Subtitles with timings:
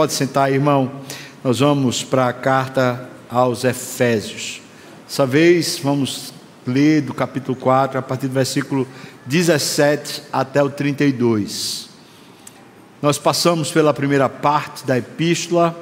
[0.00, 0.90] Pode sentar, irmão.
[1.44, 4.62] Nós vamos para a carta aos Efésios.
[5.06, 6.32] Dessa vez vamos
[6.66, 8.88] ler do capítulo 4, a partir do versículo
[9.26, 11.90] 17 até o 32.
[13.02, 15.78] Nós passamos pela primeira parte da epístola.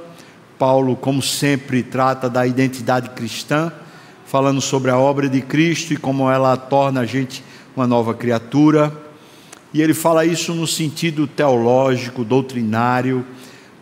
[0.58, 3.72] Paulo, como sempre, trata da identidade cristã,
[4.26, 7.44] falando sobre a obra de Cristo e como ela torna a gente
[7.76, 8.92] uma nova criatura.
[9.72, 13.24] E ele fala isso no sentido teológico, doutrinário,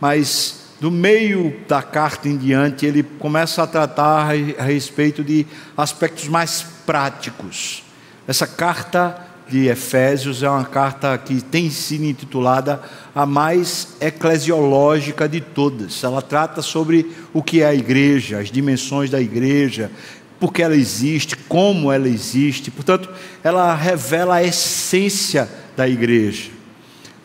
[0.01, 6.29] mas do meio da carta em diante, ele começa a tratar a respeito de aspectos
[6.29, 7.83] mais práticos.
[8.29, 12.83] Essa carta de Efésios é uma carta que tem sido intitulada
[13.15, 16.03] a mais eclesiológica de todas.
[16.03, 19.91] Ela trata sobre o que é a igreja, as dimensões da igreja,
[20.39, 22.71] por que ela existe, como ela existe.
[22.71, 23.09] Portanto,
[23.43, 26.56] ela revela a essência da igreja.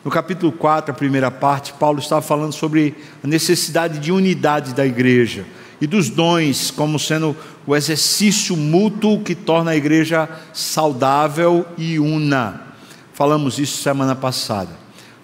[0.04, 4.84] No capítulo 4, a primeira parte, Paulo estava falando sobre a necessidade de unidade da
[4.84, 5.46] igreja
[5.80, 7.36] e dos dons como sendo
[7.68, 12.62] o exercício mútuo que torna a igreja saudável e una.
[13.14, 14.72] Falamos isso semana passada.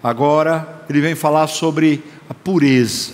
[0.03, 3.14] Agora, ele vem falar sobre a pureza,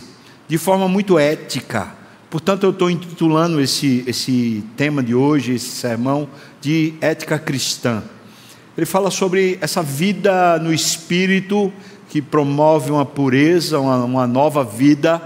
[0.50, 1.96] de forma muito ética.
[2.30, 6.28] Portanto, eu estou intitulando esse, esse tema de hoje, esse sermão,
[6.60, 8.04] de ética cristã.
[8.76, 11.72] Ele fala sobre essa vida no espírito
[12.10, 15.22] que promove uma pureza, uma, uma nova vida,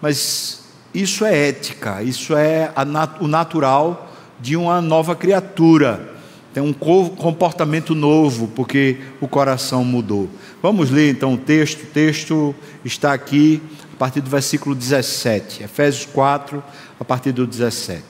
[0.00, 0.62] mas
[0.94, 6.12] isso é ética, isso é nat o natural de uma nova criatura.
[6.54, 10.28] Tem um comportamento novo, porque o coração mudou.
[10.62, 11.82] Vamos ler então o texto.
[11.82, 13.62] O texto está aqui
[13.94, 16.62] a partir do versículo 17, Efésios 4,
[17.00, 18.02] a partir do 17.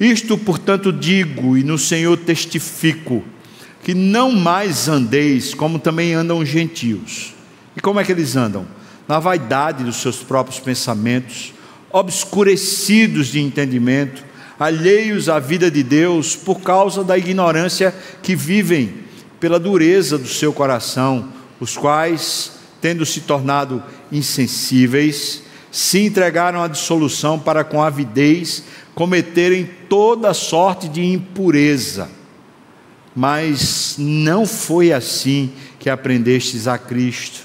[0.00, 3.22] Isto, portanto, digo e no Senhor testifico
[3.84, 7.34] que não mais andeis como também andam os gentios.
[7.76, 8.66] E como é que eles andam?
[9.06, 11.52] Na vaidade dos seus próprios pensamentos,
[11.92, 14.24] obscurecidos de entendimento,
[14.58, 19.04] alheios à vida de Deus por causa da ignorância que vivem,
[19.38, 21.28] pela dureza do seu coração,
[21.60, 30.32] os quais, tendo se tornado insensíveis, se entregaram à dissolução para com avidez cometerem toda
[30.32, 32.08] sorte de impureza
[33.14, 37.40] mas não foi assim que aprendestes a Cristo.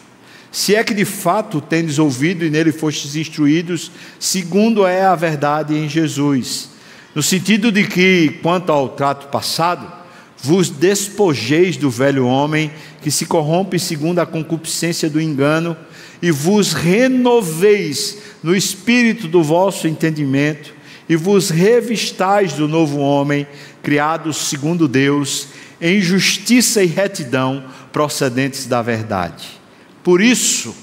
[0.51, 5.75] Se é que de fato tendes ouvido e nele fostes instruídos, segundo é a verdade
[5.75, 6.69] em Jesus,
[7.13, 9.99] no sentido de que, quanto ao trato passado,
[10.41, 12.71] vos despojeis do velho homem
[13.01, 15.75] que se corrompe segundo a concupiscência do engano,
[16.21, 20.73] e vos renoveis no espírito do vosso entendimento,
[21.07, 23.47] e vos revistais do novo homem,
[23.81, 25.47] criado segundo Deus,
[25.81, 29.59] em justiça e retidão procedentes da verdade.
[30.03, 30.75] Por isso,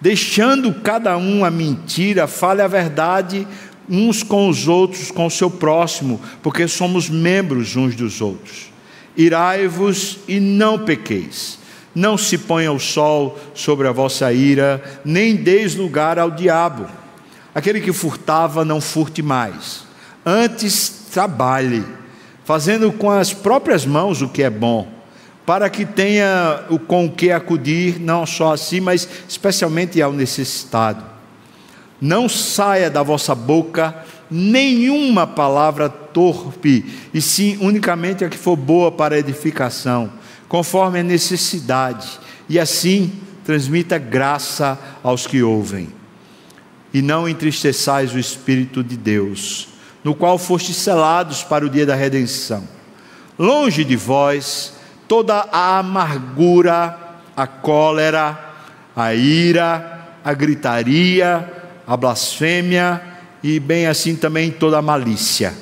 [0.00, 3.46] deixando cada um a mentira, fale a verdade
[3.88, 8.72] uns com os outros, com o seu próximo, porque somos membros uns dos outros.
[9.16, 11.58] Irai-vos e não pequeis.
[11.94, 16.86] Não se ponha o sol sobre a vossa ira, nem deis lugar ao diabo.
[17.54, 19.84] Aquele que furtava, não furte mais.
[20.24, 21.84] Antes, trabalhe
[22.44, 24.88] fazendo com as próprias mãos o que é bom,
[25.46, 30.12] para que tenha o com o que acudir, não só a si, mas especialmente ao
[30.12, 31.04] necessitado.
[32.00, 33.94] Não saia da vossa boca
[34.30, 40.12] nenhuma palavra torpe, e sim unicamente a que for boa para edificação,
[40.48, 43.12] conforme a necessidade, e assim
[43.44, 45.88] transmita graça aos que ouvem.
[46.94, 49.71] E não entristeçais o Espírito de Deus
[50.04, 52.66] no qual fostes selados para o dia da redenção.
[53.38, 54.74] Longe de vós
[55.08, 56.98] toda a amargura,
[57.36, 58.38] a cólera,
[58.94, 61.50] a ira, a gritaria,
[61.86, 63.02] a blasfêmia
[63.42, 65.54] e bem assim também toda a malícia.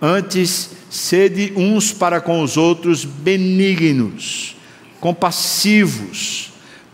[0.00, 4.56] Antes, sede uns para com os outros benignos,
[5.00, 6.52] compassivos,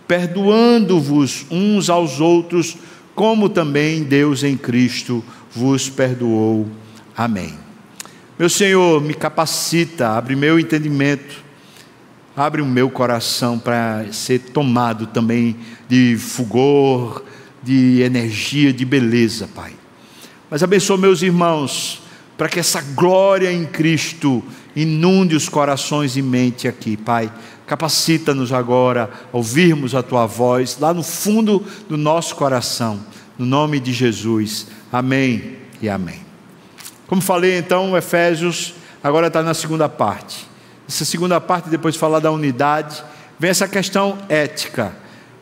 [0.09, 2.77] perdoando-vos uns aos outros,
[3.15, 5.25] como também Deus em Cristo
[5.57, 6.69] vos perdoou.
[7.17, 7.59] Amém.
[8.39, 11.43] Meu Senhor, me capacita, abre meu entendimento,
[12.37, 15.57] abre o meu coração para ser tomado também
[15.89, 17.25] de fulgor,
[17.63, 19.73] de energia, de beleza, Pai.
[20.51, 22.03] Mas abençoa meus irmãos,
[22.37, 24.45] para que essa glória em Cristo
[24.77, 27.33] inunde os corações e mente aqui, Pai.
[27.67, 33.01] Capacita-nos agora a ouvirmos a Tua voz lá no fundo do nosso coração,
[33.39, 34.67] no nome de Jesus.
[34.97, 36.21] Amém e amém.
[37.07, 38.73] Como falei então, Efésios
[39.05, 40.49] agora está na segunda parte.
[40.89, 43.05] Essa segunda parte, depois de falar da unidade,
[43.39, 44.95] vem essa questão ética.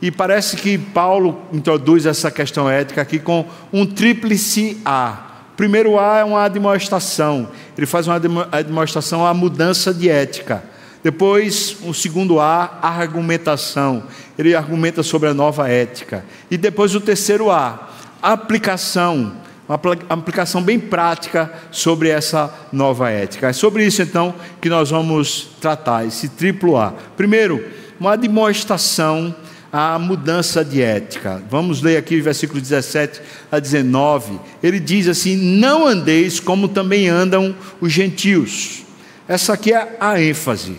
[0.02, 5.18] E parece que Paulo introduz essa questão ética aqui com um tríplice A.
[5.56, 7.48] Primeiro A é uma admoestação.
[7.78, 8.20] Ele faz uma
[8.50, 10.64] admoestação à mudança de ética.
[11.00, 14.02] Depois, o segundo A, argumentação.
[14.36, 16.24] Ele argumenta sobre a nova ética.
[16.50, 17.93] E depois o terceiro A,
[18.32, 19.36] aplicação.
[19.66, 19.80] Uma
[20.10, 23.48] aplicação bem prática sobre essa nova ética.
[23.48, 26.92] É sobre isso então que nós vamos tratar, esse triplo A.
[27.16, 27.64] Primeiro,
[27.98, 29.34] uma demonstração
[29.72, 31.42] à mudança de ética.
[31.50, 34.38] Vamos ler aqui o versículo 17 a 19.
[34.62, 38.82] Ele diz assim: Não andeis como também andam os gentios.
[39.26, 40.76] Essa aqui é a ênfase.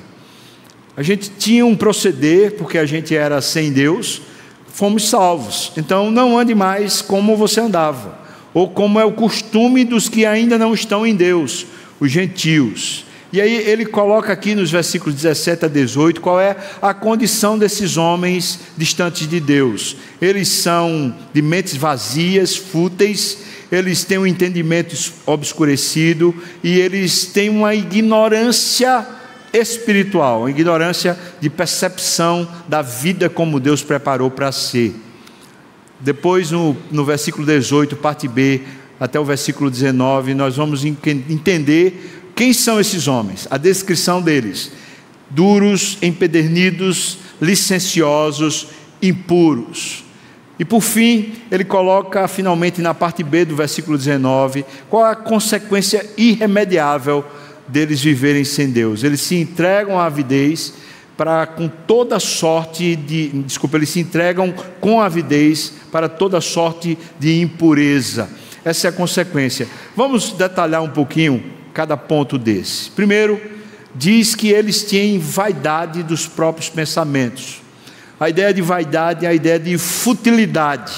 [0.95, 4.21] A gente tinha um proceder, porque a gente era sem Deus,
[4.75, 5.71] fomos salvos.
[5.77, 8.19] Então não ande mais como você andava,
[8.53, 11.65] ou como é o costume dos que ainda não estão em Deus,
[11.97, 13.05] os gentios.
[13.31, 17.95] E aí ele coloca aqui nos versículos 17 a 18 qual é a condição desses
[17.95, 19.95] homens distantes de Deus.
[20.21, 23.37] Eles são de mentes vazias, fúteis,
[23.71, 24.95] eles têm um entendimento
[25.25, 29.05] obscurecido e eles têm uma ignorância
[29.55, 34.95] espiritual, ignorância de percepção da vida como Deus preparou para ser.
[35.99, 38.61] Depois, no, no versículo 18, parte B,
[38.99, 44.71] até o versículo 19, nós vamos entender quem são esses homens, a descrição deles:
[45.29, 48.67] duros, empedernidos, licenciosos,
[49.01, 50.03] impuros.
[50.57, 56.05] E por fim, ele coloca finalmente na parte B do versículo 19, qual a consequência
[56.17, 57.25] irremediável
[57.67, 59.03] deles viverem sem Deus.
[59.03, 60.73] Eles se entregam à avidez
[61.17, 67.39] para com toda sorte de, desculpa, eles se entregam com avidez para toda sorte de
[67.39, 68.29] impureza.
[68.63, 69.67] Essa é a consequência.
[69.95, 72.89] Vamos detalhar um pouquinho cada ponto desse.
[72.91, 73.39] Primeiro,
[73.93, 77.61] diz que eles têm vaidade dos próprios pensamentos.
[78.19, 80.93] A ideia de vaidade é a ideia de futilidade,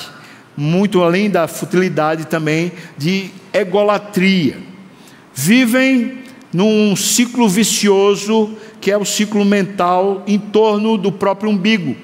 [0.56, 4.58] muito além da futilidade também de egolatria.
[5.34, 6.24] Vivem
[6.54, 11.96] num ciclo vicioso que é o ciclo mental em torno do próprio umbigo.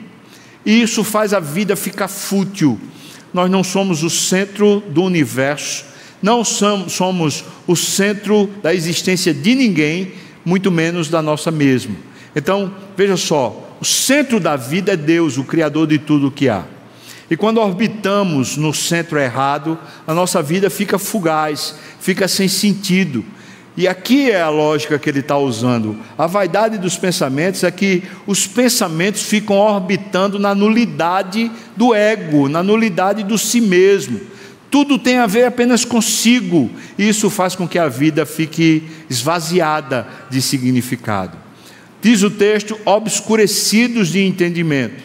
[0.66, 2.80] E isso faz a vida ficar fútil.
[3.34, 5.86] Nós não somos o centro do universo,
[6.22, 10.14] não somos o centro da existência de ninguém,
[10.46, 11.96] muito menos da nossa mesma.
[12.36, 16.48] Então, veja só, o centro da vida é Deus, o Criador de tudo o que
[16.48, 16.64] há.
[17.30, 23.26] E quando orbitamos no centro errado, a nossa vida fica fugaz, fica sem sentido
[23.76, 25.98] e aqui é a lógica que ele está usando.
[26.16, 32.62] A vaidade dos pensamentos é que os pensamentos ficam orbitando na nulidade do ego, na
[32.62, 34.22] nulidade do si mesmo.
[34.70, 36.70] Tudo tem a ver apenas consigo.
[36.98, 41.36] Isso faz com que a vida fique esvaziada de significado.
[42.00, 45.02] Diz o texto: obscurecidos de entendimento.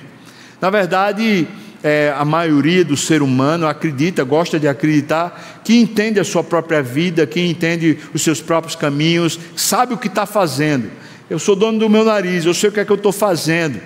[0.60, 1.46] Na verdade,
[1.88, 6.82] é, a maioria do ser humano acredita, gosta de acreditar, que entende a sua própria
[6.82, 10.90] vida, que entende os seus próprios caminhos, sabe o que está fazendo.
[11.30, 13.80] Eu sou dono do meu nariz, eu sei o que é que eu estou fazendo.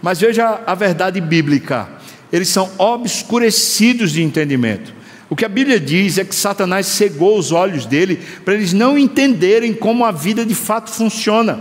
[0.00, 1.88] Mas veja a verdade bíblica:
[2.32, 4.94] eles são obscurecidos de entendimento.
[5.28, 8.96] O que a Bíblia diz é que Satanás cegou os olhos dele para eles não
[8.96, 11.60] entenderem como a vida de fato funciona.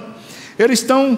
[0.60, 1.18] Eles estão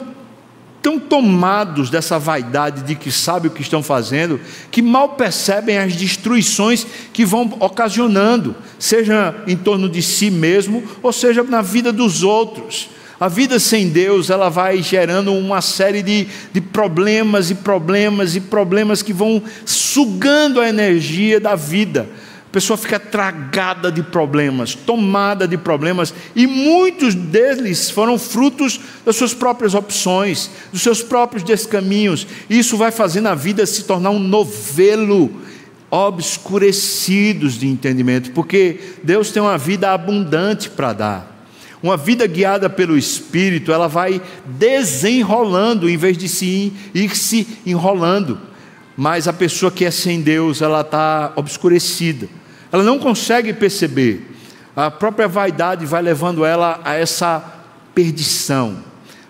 [0.81, 4.39] tão tomados dessa vaidade de que sabem o que estão fazendo,
[4.71, 11.11] que mal percebem as destruições que vão ocasionando, seja em torno de si mesmo, ou
[11.11, 12.89] seja na vida dos outros.
[13.19, 18.39] A vida sem Deus, ela vai gerando uma série de, de problemas e problemas e
[18.39, 22.07] problemas que vão sugando a energia da vida
[22.49, 29.15] a pessoa fica tragada de problemas, tomada de problemas, e muitos deles foram frutos das
[29.15, 32.25] suas próprias opções, dos seus próprios descaminhos.
[32.49, 35.31] Isso vai fazendo a vida se tornar um novelo,
[35.91, 41.45] obscurecidos de entendimento, porque Deus tem uma vida abundante para dar.
[41.83, 48.39] Uma vida guiada pelo Espírito, ela vai desenrolando em vez de se ir se enrolando.
[48.97, 52.38] Mas a pessoa que é sem Deus, ela está obscurecida
[52.71, 54.35] ela não consegue perceber.
[54.75, 57.43] A própria vaidade vai levando ela a essa
[57.93, 58.83] perdição.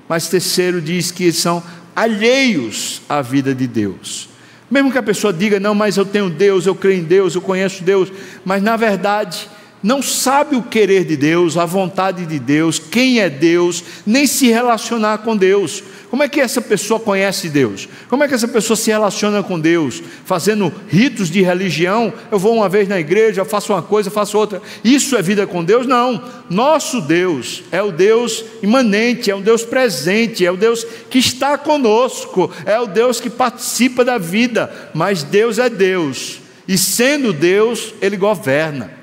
[0.08, 1.64] Mas terceiro diz que são
[1.96, 4.30] alheios à vida de Deus.
[4.70, 7.42] Mesmo que a pessoa diga, não, mas eu tenho Deus, eu creio em Deus, eu
[7.42, 8.12] conheço Deus,
[8.46, 9.50] mas na verdade
[9.82, 14.48] não sabe o querer de Deus, a vontade de Deus, quem é Deus, nem se
[14.48, 15.82] relacionar com Deus.
[16.10, 17.88] Como é que essa pessoa conhece Deus?
[18.10, 20.02] Como é que essa pessoa se relaciona com Deus?
[20.26, 22.12] Fazendo ritos de religião?
[22.30, 24.62] Eu vou uma vez na igreja, faço uma coisa, faço outra.
[24.84, 25.88] Isso é vida com Deus?
[25.88, 26.22] Não.
[26.50, 31.58] Nosso Deus é o Deus imanente, é o Deus presente, é o Deus que está
[31.58, 34.92] conosco, é o Deus que participa da vida.
[34.94, 36.40] Mas Deus é Deus.
[36.68, 38.99] E sendo Deus, Ele governa.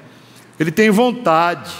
[0.59, 1.71] Ele tem vontade.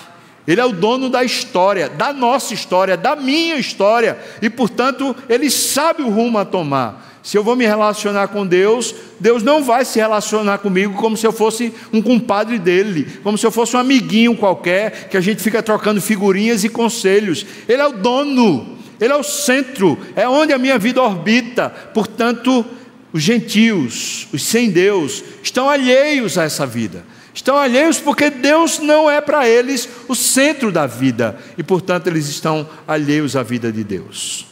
[0.47, 5.51] Ele é o dono da história, da nossa história, da minha história, e portanto, ele
[5.51, 7.05] sabe o rumo a tomar.
[7.21, 11.27] Se eu vou me relacionar com Deus, Deus não vai se relacionar comigo como se
[11.27, 15.43] eu fosse um compadre dele, como se eu fosse um amiguinho qualquer, que a gente
[15.43, 17.45] fica trocando figurinhas e conselhos.
[17.69, 21.71] Ele é o dono, ele é o centro, é onde a minha vida orbita.
[21.93, 22.65] Portanto,
[23.13, 27.05] os gentios, os sem Deus, estão alheios a essa vida
[27.37, 32.29] estão alheios porque Deus não é para eles o centro da vida e, portanto, eles
[32.29, 34.47] estão alheios à vida de Deus.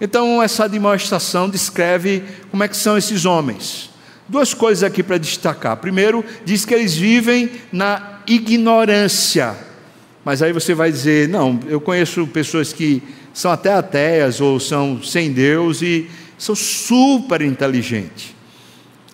[0.00, 3.90] Então, essa demonstração descreve como é que são esses homens.
[4.26, 5.76] Duas coisas aqui para destacar.
[5.76, 9.54] Primeiro, diz que eles vivem na ignorância.
[10.24, 13.02] Mas aí você vai dizer: não, eu conheço pessoas que
[13.34, 18.34] são até ateias ou são sem Deus e são super inteligentes.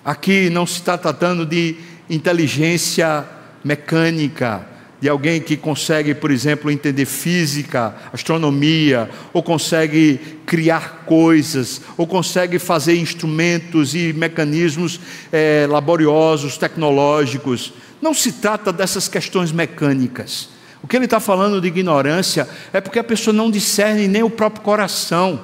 [0.05, 1.77] Aqui não se está tratando de
[2.11, 3.25] inteligência
[3.65, 4.67] mecânica,
[5.01, 12.59] de alguém que consegue, por exemplo, entender física, astronomia, ou consegue criar coisas, ou consegue
[12.59, 15.01] fazer instrumentos e mecanismos
[15.33, 17.73] é, laboriosos, tecnológicos.
[18.03, 20.51] Não se trata dessas questões mecânicas.
[20.83, 24.31] O que ele está falando de ignorância é porque a pessoa não discerne nem o
[24.31, 25.41] próprio coração,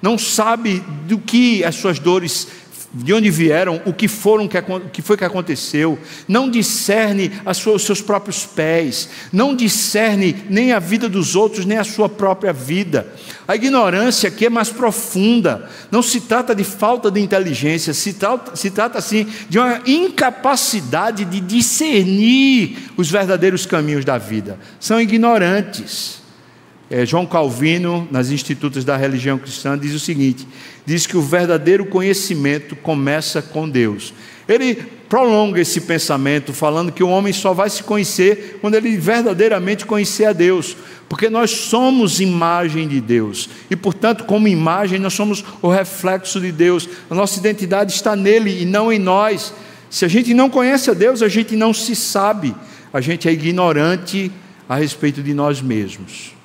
[0.00, 2.46] não sabe do que as suas dores
[2.92, 7.82] de onde vieram, o que foram, o que foi que aconteceu, não discerne sua, os
[7.82, 13.12] seus próprios pés, não discerne nem a vida dos outros, nem a sua própria vida.
[13.46, 18.56] A ignorância aqui é mais profunda, não se trata de falta de inteligência, se trata,
[18.56, 24.58] se trata assim de uma incapacidade de discernir os verdadeiros caminhos da vida.
[24.80, 26.27] São ignorantes.
[26.90, 30.46] É, João Calvino, nas Institutos da Religião Cristã, diz o seguinte:
[30.86, 34.14] diz que o verdadeiro conhecimento começa com Deus.
[34.48, 34.74] Ele
[35.06, 40.24] prolonga esse pensamento, falando que o homem só vai se conhecer quando ele verdadeiramente conhecer
[40.24, 40.74] a Deus,
[41.10, 46.50] porque nós somos imagem de Deus e, portanto, como imagem, nós somos o reflexo de
[46.50, 46.88] Deus.
[47.10, 49.52] A nossa identidade está nele e não em nós.
[49.90, 52.54] Se a gente não conhece a Deus, a gente não se sabe,
[52.90, 54.32] a gente é ignorante
[54.66, 56.37] a respeito de nós mesmos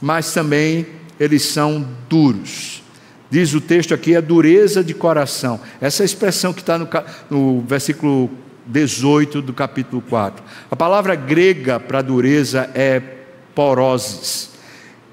[0.00, 0.86] mas também
[1.18, 2.82] eles são duros.
[3.30, 5.60] Diz o texto aqui, a dureza de coração.
[5.80, 6.88] Essa é expressão que está no,
[7.28, 8.30] no versículo
[8.66, 10.44] 18 do capítulo 4.
[10.70, 13.00] A palavra grega para dureza é
[13.54, 14.50] poroses.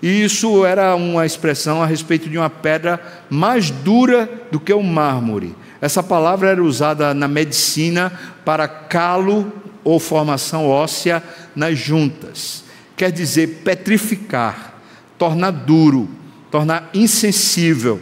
[0.02, 3.00] E isso era uma expressão a respeito de uma pedra
[3.30, 5.56] mais dura do que o mármore.
[5.80, 8.12] Essa palavra era usada na medicina
[8.46, 9.52] para calo
[9.84, 11.24] ou formação óssea
[11.56, 12.64] nas juntas.
[12.96, 14.73] Quer dizer petrificar
[15.18, 16.10] tornar duro,
[16.52, 18.00] tornar insensível.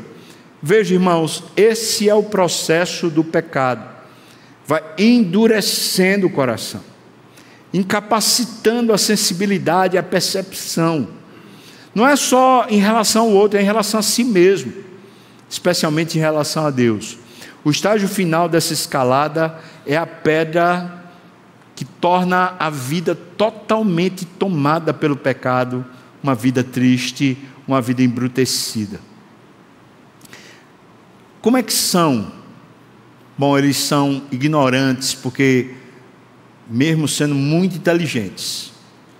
[0.61, 3.89] Veja, irmãos, esse é o processo do pecado.
[4.67, 6.81] Vai endurecendo o coração,
[7.73, 11.07] incapacitando a sensibilidade, a percepção.
[11.93, 14.71] Não é só em relação ao outro, é em relação a si mesmo,
[15.49, 17.17] especialmente em relação a Deus.
[17.63, 21.03] O estágio final dessa escalada é a pedra
[21.75, 25.85] que torna a vida totalmente tomada pelo pecado
[26.23, 27.37] uma vida triste,
[27.67, 28.99] uma vida embrutecida.
[31.41, 32.31] Como é que são?
[33.37, 35.71] Bom, eles são ignorantes, porque,
[36.69, 38.71] mesmo sendo muito inteligentes,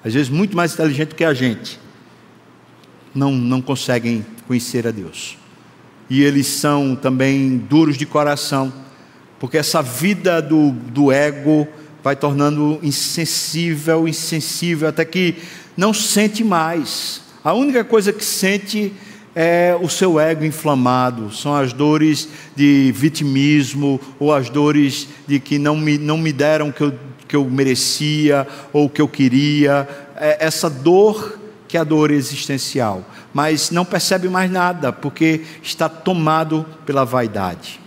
[0.04, 1.80] às vezes muito mais inteligentes que a gente,
[3.14, 5.38] não, não conseguem conhecer a Deus.
[6.10, 8.72] E eles são também duros de coração,
[9.40, 11.68] porque essa vida do, do ego
[12.04, 15.36] vai tornando insensível, insensível, até que
[15.76, 17.22] não sente mais.
[17.44, 18.94] A única coisa que sente
[19.36, 25.58] é o seu ego inflamado, são as dores de vitimismo ou as dores de que
[25.58, 26.94] não me, não me deram o que eu,
[27.28, 29.88] que eu merecia ou o que eu queria.
[30.18, 35.88] É essa dor que é a dor existencial, mas não percebe mais nada porque está
[35.88, 37.80] tomado pela vaidade.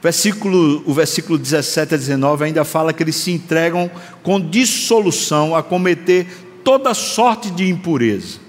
[0.00, 3.90] Versículo, o versículo 17 a 19 ainda fala que eles se entregam
[4.22, 8.40] com dissolução a cometer toda sorte de impureza.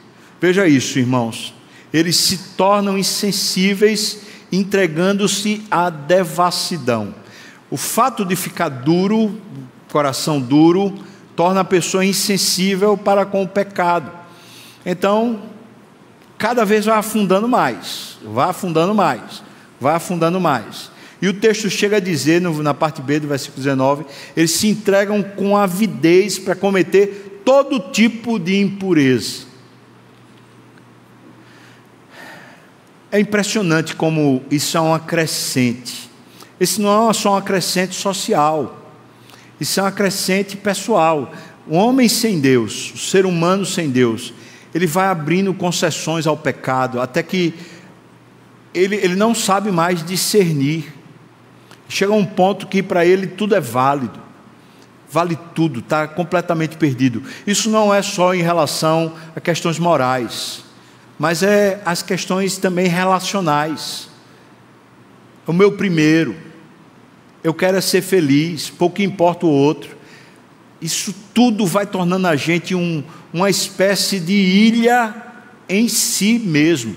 [0.41, 1.53] Veja isso, irmãos.
[1.93, 4.21] Eles se tornam insensíveis,
[4.51, 7.13] entregando-se à devassidão.
[7.69, 9.39] O fato de ficar duro,
[9.91, 10.97] coração duro,
[11.35, 14.11] torna a pessoa insensível para com o pecado.
[14.83, 15.43] Então,
[16.39, 19.43] cada vez vai afundando mais, vai afundando mais,
[19.79, 20.89] vai afundando mais.
[21.21, 24.05] E o texto chega a dizer, na parte B do versículo 19,
[24.35, 29.45] eles se entregam com avidez para cometer todo tipo de impureza.
[33.09, 36.09] É impressionante como isso é uma crescente.
[36.59, 38.91] Isso não é só uma crescente social,
[39.61, 41.31] isso é uma crescente pessoal.
[41.65, 44.33] O homem sem Deus, o ser humano sem Deus,
[44.75, 47.53] ele vai abrindo concessões ao pecado, até que
[48.73, 50.93] ele, ele não sabe mais discernir.
[51.87, 54.26] Chega um ponto que para ele tudo é válido,
[55.09, 57.23] vale tudo, está completamente perdido.
[57.45, 60.63] Isso não é só em relação a questões morais,
[61.17, 64.09] mas é as questões também relacionais.
[65.45, 66.35] O meu primeiro,
[67.43, 69.95] eu quero é ser feliz, pouco importa o outro.
[70.81, 75.15] Isso tudo vai tornando a gente um, uma espécie de ilha
[75.69, 76.95] em si mesmo.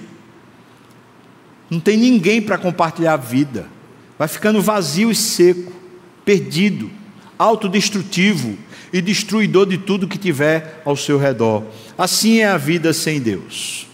[1.70, 3.68] Não tem ninguém para compartilhar a vida.
[4.18, 5.72] Vai ficando vazio e seco,
[6.24, 6.90] perdido,
[7.40, 8.58] autodestrutivo
[8.92, 11.64] e destruidor de tudo que tiver ao seu redor.
[11.96, 13.86] Assim é a vida sem Deus.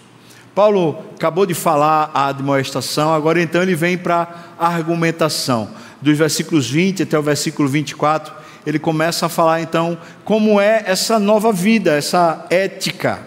[0.53, 5.71] Paulo acabou de falar a admoestação, agora então ele vem para a argumentação.
[6.03, 8.35] Dos versículos 20 até o versículo 24,
[8.67, 13.21] ele começa a falar então como é essa nova vida, essa ética.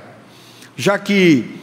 [0.75, 1.61] Já que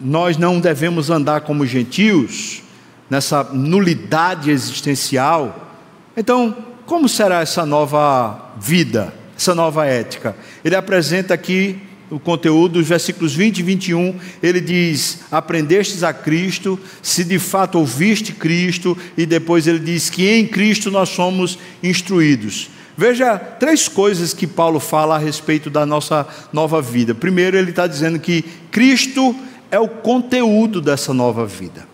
[0.00, 2.62] nós não devemos andar como gentios,
[3.08, 5.70] nessa nulidade existencial,
[6.16, 10.36] então como será essa nova vida, essa nova ética?
[10.64, 16.78] Ele apresenta aqui o conteúdo dos versículos 20 e 21, ele diz: Aprendestes a Cristo,
[17.00, 22.68] se de fato ouviste Cristo, e depois ele diz que em Cristo nós somos instruídos.
[22.96, 27.14] Veja três coisas que Paulo fala a respeito da nossa nova vida.
[27.14, 29.34] Primeiro, ele está dizendo que Cristo
[29.70, 31.88] é o conteúdo dessa nova vida.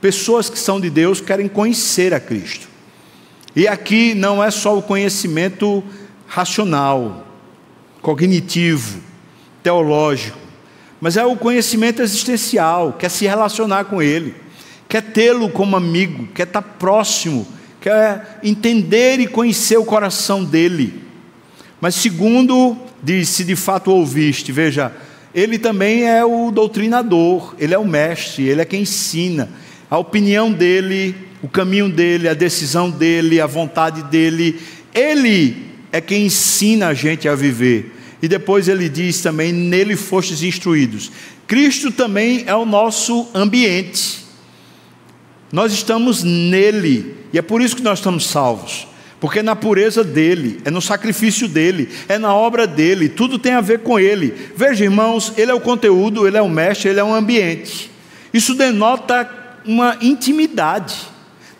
[0.00, 2.67] Pessoas que são de Deus querem conhecer a Cristo.
[3.58, 5.82] E aqui não é só o conhecimento
[6.28, 7.26] racional,
[8.00, 9.00] cognitivo,
[9.64, 10.38] teológico,
[11.00, 14.36] mas é o conhecimento existencial, quer se relacionar com Ele,
[14.88, 17.48] quer tê-lo como amigo, quer estar próximo,
[17.80, 21.02] quer entender e conhecer o coração dele.
[21.80, 24.92] Mas segundo, diz, se de fato ouviste, veja,
[25.34, 29.48] ele também é o doutrinador, ele é o mestre, ele é quem ensina.
[29.90, 34.60] A opinião dele, o caminho dele, a decisão dele, a vontade dele,
[34.94, 37.94] ele é quem ensina a gente a viver.
[38.20, 41.10] E depois ele diz também: nele fostes instruídos.
[41.46, 44.26] Cristo também é o nosso ambiente.
[45.50, 48.86] Nós estamos nele, e é por isso que nós estamos salvos.
[49.18, 53.52] Porque é na pureza dele, é no sacrifício dele, é na obra dele, tudo tem
[53.52, 54.32] a ver com ele.
[54.54, 57.90] Veja, irmãos, ele é o conteúdo, ele é o mestre, ele é o ambiente.
[58.32, 59.24] Isso denota
[59.64, 60.96] uma intimidade,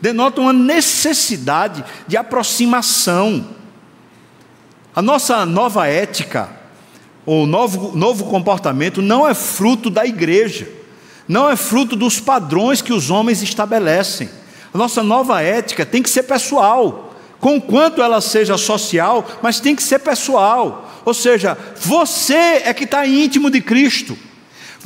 [0.01, 3.47] denota uma necessidade de aproximação.
[4.95, 6.49] A nossa nova ética,
[7.27, 10.69] o novo, novo comportamento, não é fruto da igreja,
[11.27, 14.31] não é fruto dos padrões que os homens estabelecem.
[14.73, 19.83] A nossa nova ética tem que ser pessoal, conquanto ela seja social, mas tem que
[19.83, 20.91] ser pessoal.
[21.05, 24.17] Ou seja, você é que está íntimo de Cristo,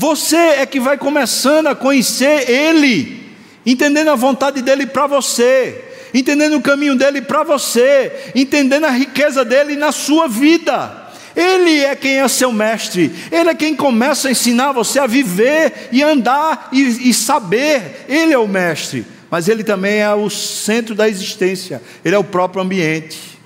[0.02, 3.32] você é que vai começando a conhecer Ele,
[3.64, 9.46] entendendo a vontade dele para você entendendo o caminho dele para você, entendendo a riqueza
[9.46, 11.08] dele na sua vida.
[11.34, 15.88] Ele é quem é seu mestre, ele é quem começa a ensinar você a viver
[15.90, 18.04] e andar e, e saber.
[18.10, 22.24] Ele é o mestre, mas ele também é o centro da existência, ele é o
[22.24, 23.38] próprio ambiente.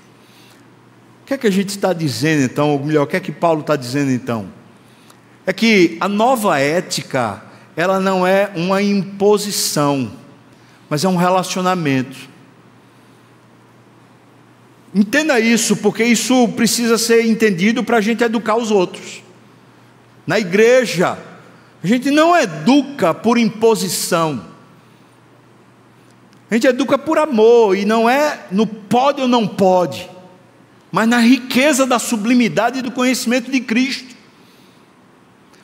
[1.23, 3.31] O que é que a gente está dizendo então, ou melhor, o que é que
[3.31, 4.56] Paulo está dizendo então?
[5.47, 7.41] É que a nova ética,
[7.73, 10.11] ela não é uma imposição,
[10.89, 12.17] mas é um relacionamento.
[14.93, 19.23] Entenda isso, porque isso precisa ser entendido para a gente educar os outros.
[20.25, 21.17] Na igreja,
[21.81, 24.43] a gente não educa por imposição.
[26.51, 30.09] A gente educa por amor, e não é no pode ou não pode,
[30.91, 34.16] mas na riqueza da sublimidade e do conhecimento de Cristo.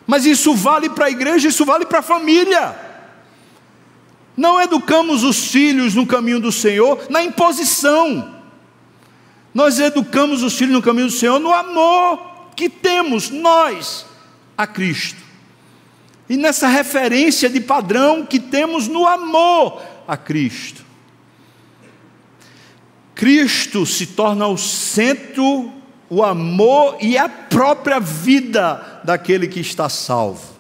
[0.06, 2.76] Mas isso vale para a igreja, isso vale para a família.
[4.36, 8.34] Não educamos os filhos no caminho do Senhor na imposição.
[9.54, 14.06] Nós educamos os filhos no caminho do Senhor no amor que temos nós
[14.58, 15.22] a Cristo.
[16.28, 20.84] E nessa referência de padrão que temos no amor a Cristo.
[23.14, 25.72] Cristo se torna o centro
[26.10, 30.54] o amor e a própria vida daquele que está salvo.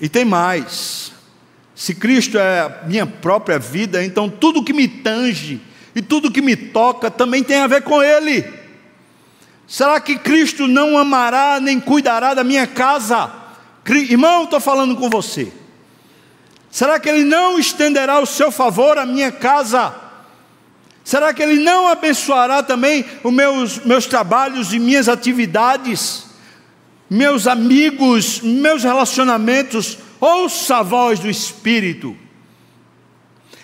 [0.00, 1.12] E tem mais.
[1.74, 5.60] Se Cristo é a minha própria vida, então tudo que me tange
[5.94, 8.44] e tudo que me toca também tem a ver com Ele.
[9.66, 13.30] Será que Cristo não amará nem cuidará da minha casa?
[13.86, 15.52] Irmão, estou falando com você.
[16.70, 20.07] Será que Ele não estenderá o seu favor à minha casa?
[21.08, 26.26] Será que Ele não abençoará também os meus, meus trabalhos e minhas atividades,
[27.08, 29.96] meus amigos, meus relacionamentos?
[30.20, 32.14] Ouça a voz do Espírito.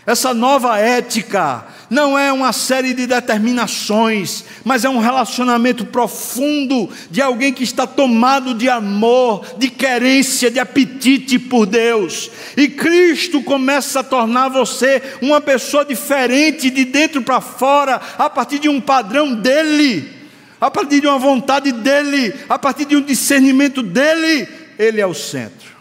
[0.07, 7.23] Essa nova ética não é uma série de determinações, mas é um relacionamento profundo de
[7.23, 12.33] alguém que está tomado de amor, de querência, de apetite por Deus.
[12.57, 18.59] E Cristo começa a tornar você uma pessoa diferente de dentro para fora, a partir
[18.59, 20.13] de um padrão dele,
[20.61, 24.49] a partir de uma vontade dele, a partir de um discernimento dele.
[24.77, 25.73] Ele é o centro.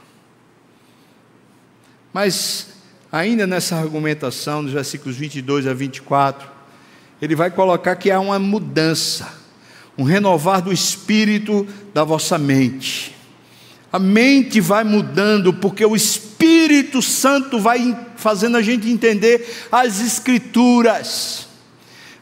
[2.14, 2.73] Mas
[3.14, 6.50] ainda nessa argumentação, dos versículos 22 a 24,
[7.22, 9.32] ele vai colocar que há uma mudança,
[9.96, 13.16] um renovar do espírito da vossa mente.
[13.92, 21.48] A mente vai mudando, porque o Espírito Santo vai fazendo a gente entender as Escrituras,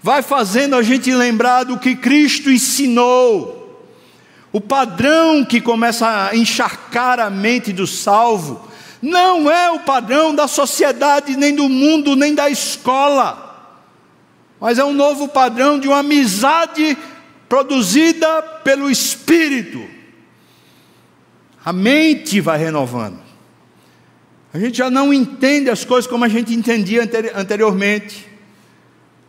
[0.04, 3.88] vai fazendo a gente lembrar do que Cristo ensinou,
[4.51, 8.69] o padrão que começa a encharcar a mente do salvo
[9.02, 13.50] não é o padrão da sociedade, nem do mundo, nem da escola,
[14.60, 16.96] mas é um novo padrão de uma amizade
[17.50, 19.84] produzida pelo Espírito.
[21.66, 23.20] A mente vai renovando.
[24.54, 28.28] A gente já não entende as coisas como a gente entendia anteriormente.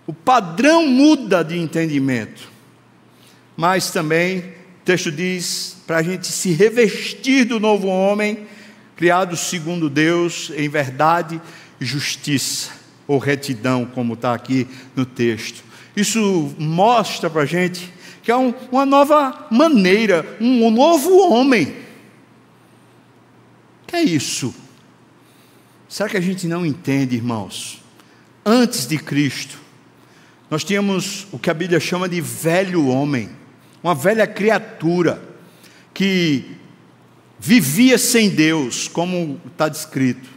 [0.06, 2.50] O padrão muda de entendimento.
[3.56, 8.46] Mas também, o texto diz para a gente se revestir do novo homem
[8.96, 11.40] criados segundo Deus em verdade
[11.80, 12.70] e justiça,
[13.06, 15.64] ou retidão, como está aqui no texto.
[15.96, 21.76] Isso mostra para a gente que é um, uma nova maneira, um, um novo homem.
[23.86, 24.54] Que é isso?
[25.88, 27.82] Será que a gente não entende, irmãos?
[28.46, 29.58] Antes de Cristo,
[30.48, 33.28] nós tínhamos o que a Bíblia chama de velho homem,
[33.82, 35.22] uma velha criatura
[35.92, 36.56] que
[37.44, 40.30] vivia sem Deus, como está descrito.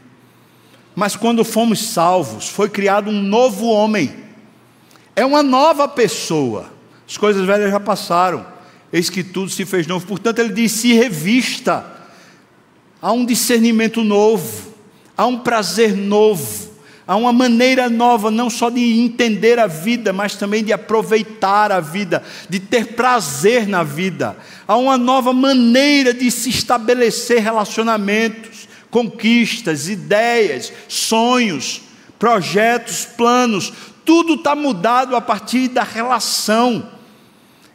[0.96, 4.12] Mas quando fomos salvos, foi criado um novo homem,
[5.16, 6.74] é uma nova pessoa.
[7.08, 8.44] As coisas velhas já passaram,
[8.92, 10.08] eis que tudo se fez novo.
[10.08, 11.86] Portanto, ele diz: se revista,
[13.00, 14.74] há um discernimento novo,
[15.16, 16.72] há um prazer novo,
[17.08, 21.80] há uma maneira nova, não só de entender a vida, mas também de aproveitar a
[21.80, 24.36] vida, de ter prazer na vida.
[24.68, 31.82] Há uma nova maneira de se estabelecer relacionamentos, conquistas, ideias, sonhos,
[32.18, 33.72] projetos, planos.
[34.04, 36.90] Tudo está mudado a partir da relação.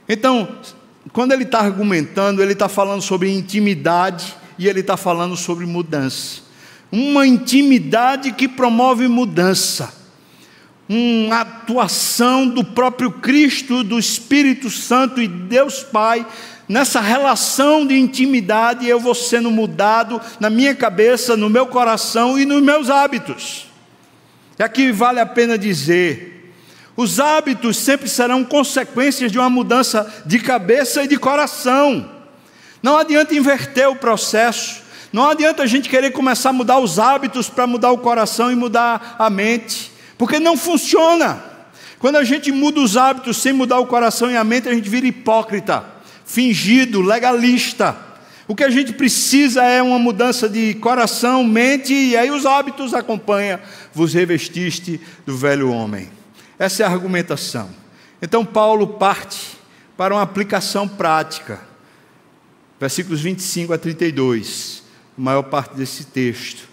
[0.08, 0.56] Então,
[1.12, 6.49] quando ele está argumentando, ele está falando sobre intimidade e ele está falando sobre mudança
[6.90, 9.92] uma intimidade que promove mudança,
[10.88, 16.26] uma atuação do próprio Cristo, do Espírito Santo e Deus Pai
[16.70, 22.46] nessa relação de intimidade, eu vou sendo mudado na minha cabeça, no meu coração e
[22.46, 23.66] nos meus hábitos.
[24.56, 26.54] E aqui vale a pena dizer:
[26.96, 32.08] os hábitos sempre serão consequências de uma mudança de cabeça e de coração.
[32.80, 34.80] Não adianta inverter o processo.
[35.12, 38.54] Não adianta a gente querer começar a mudar os hábitos para mudar o coração e
[38.54, 41.42] mudar a mente, porque não funciona.
[41.98, 44.88] Quando a gente muda os hábitos sem mudar o coração e a mente, a gente
[44.88, 45.84] vira hipócrita,
[46.24, 47.96] fingido, legalista.
[48.46, 52.94] O que a gente precisa é uma mudança de coração, mente, e aí os hábitos
[52.94, 53.58] acompanham.
[53.92, 56.08] Vos revestiste do velho homem.
[56.58, 57.68] Essa é a argumentação.
[58.22, 59.58] Então, Paulo parte
[59.96, 61.60] para uma aplicação prática.
[62.78, 64.79] Versículos 25 a 32
[65.16, 66.68] a maior parte desse texto.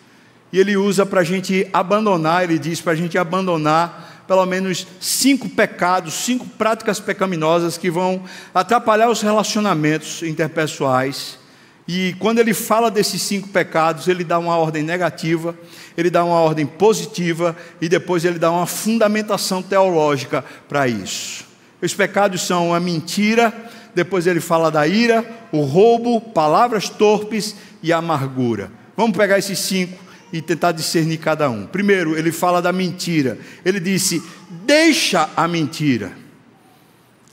[0.52, 4.86] E ele usa para a gente abandonar, ele diz para a gente abandonar pelo menos
[5.00, 8.24] cinco pecados, cinco práticas pecaminosas que vão
[8.54, 11.40] atrapalhar os relacionamentos interpessoais.
[11.88, 15.56] E quando ele fala desses cinco pecados, ele dá uma ordem negativa,
[15.96, 21.46] ele dá uma ordem positiva e depois ele dá uma fundamentação teológica para isso.
[21.82, 23.54] Os pecados são a mentira,
[23.96, 27.56] depois ele fala da ira, o roubo, palavras torpes
[27.88, 28.70] e amargura.
[28.96, 29.98] Vamos pegar esses cinco
[30.32, 31.66] e tentar discernir cada um.
[31.66, 33.38] Primeiro, ele fala da mentira.
[33.64, 34.22] Ele disse:
[34.66, 36.12] deixa a mentira.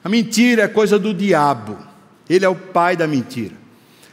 [0.02, 1.76] A mentira é coisa do diabo.
[2.30, 3.54] Ele é o pai da mentira.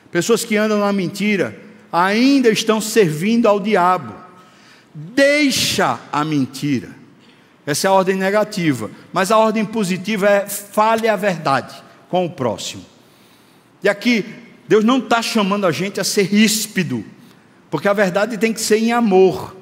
[0.09, 1.57] Pessoas que andam na mentira
[1.91, 4.15] ainda estão servindo ao diabo.
[4.93, 6.89] Deixa a mentira.
[7.65, 8.89] Essa é a ordem negativa.
[9.13, 11.75] Mas a ordem positiva é fale a verdade
[12.09, 12.83] com o próximo.
[13.83, 14.25] E aqui,
[14.71, 17.03] Deus não está chamando a gente a ser ríspido,
[17.69, 19.53] porque a verdade tem que ser em amor.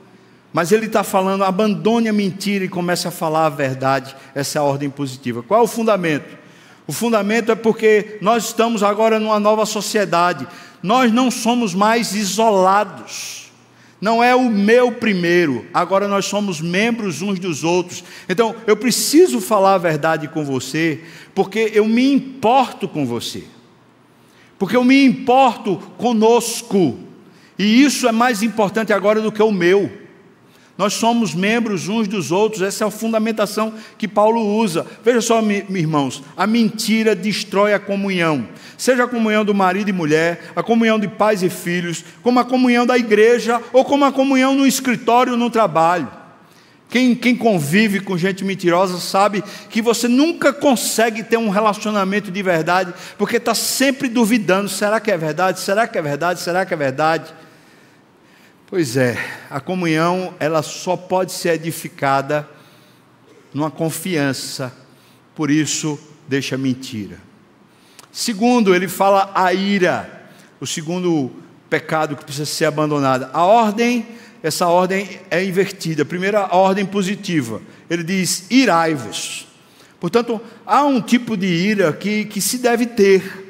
[0.53, 4.15] Mas Ele está falando, abandone a mentira e comece a falar a verdade.
[4.35, 5.41] Essa é a ordem positiva.
[5.41, 6.37] Qual é o fundamento?
[6.85, 10.47] O fundamento é porque nós estamos agora numa nova sociedade.
[10.83, 13.49] Nós não somos mais isolados.
[13.99, 18.03] Não é o meu primeiro, agora nós somos membros uns dos outros.
[18.29, 23.43] Então, eu preciso falar a verdade com você, porque eu me importo com você.
[24.59, 26.99] Porque eu me importo conosco.
[27.57, 29.89] E isso é mais importante agora do que o meu.
[30.77, 34.85] Nós somos membros uns dos outros, essa é a fundamentação que Paulo usa.
[35.03, 40.53] Veja só, irmãos, a mentira destrói a comunhão, seja a comunhão do marido e mulher,
[40.55, 44.55] a comunhão de pais e filhos, como a comunhão da igreja ou como a comunhão
[44.55, 46.18] no escritório, no trabalho.
[46.89, 52.41] Quem, quem, convive com gente mentirosa sabe que você nunca consegue ter um relacionamento de
[52.41, 55.59] verdade, porque está sempre duvidando: será que é verdade?
[55.59, 56.39] Será que é verdade?
[56.39, 57.31] Será que é verdade?
[58.65, 59.17] Pois é,
[59.49, 62.47] a comunhão ela só pode ser edificada
[63.53, 64.73] numa confiança,
[65.35, 67.17] por isso deixa mentira.
[68.11, 70.27] Segundo, ele fala a ira,
[70.59, 71.31] o segundo
[71.69, 73.29] pecado que precisa ser abandonado.
[73.31, 74.07] A ordem,
[74.41, 76.03] essa ordem é invertida.
[76.03, 79.47] A primeira ordem positiva, ele diz: irai-vos.
[79.99, 83.47] Portanto, há um tipo de ira que, que se deve ter.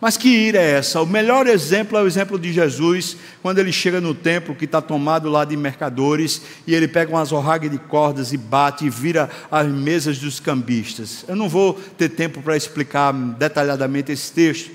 [0.00, 1.00] Mas que ira é essa?
[1.02, 4.80] O melhor exemplo é o exemplo de Jesus, quando ele chega no templo que está
[4.80, 9.28] tomado lá de mercadores, e ele pega umas orragas de cordas e bate e vira
[9.50, 11.24] as mesas dos cambistas.
[11.26, 14.70] Eu não vou ter tempo para explicar detalhadamente esse texto,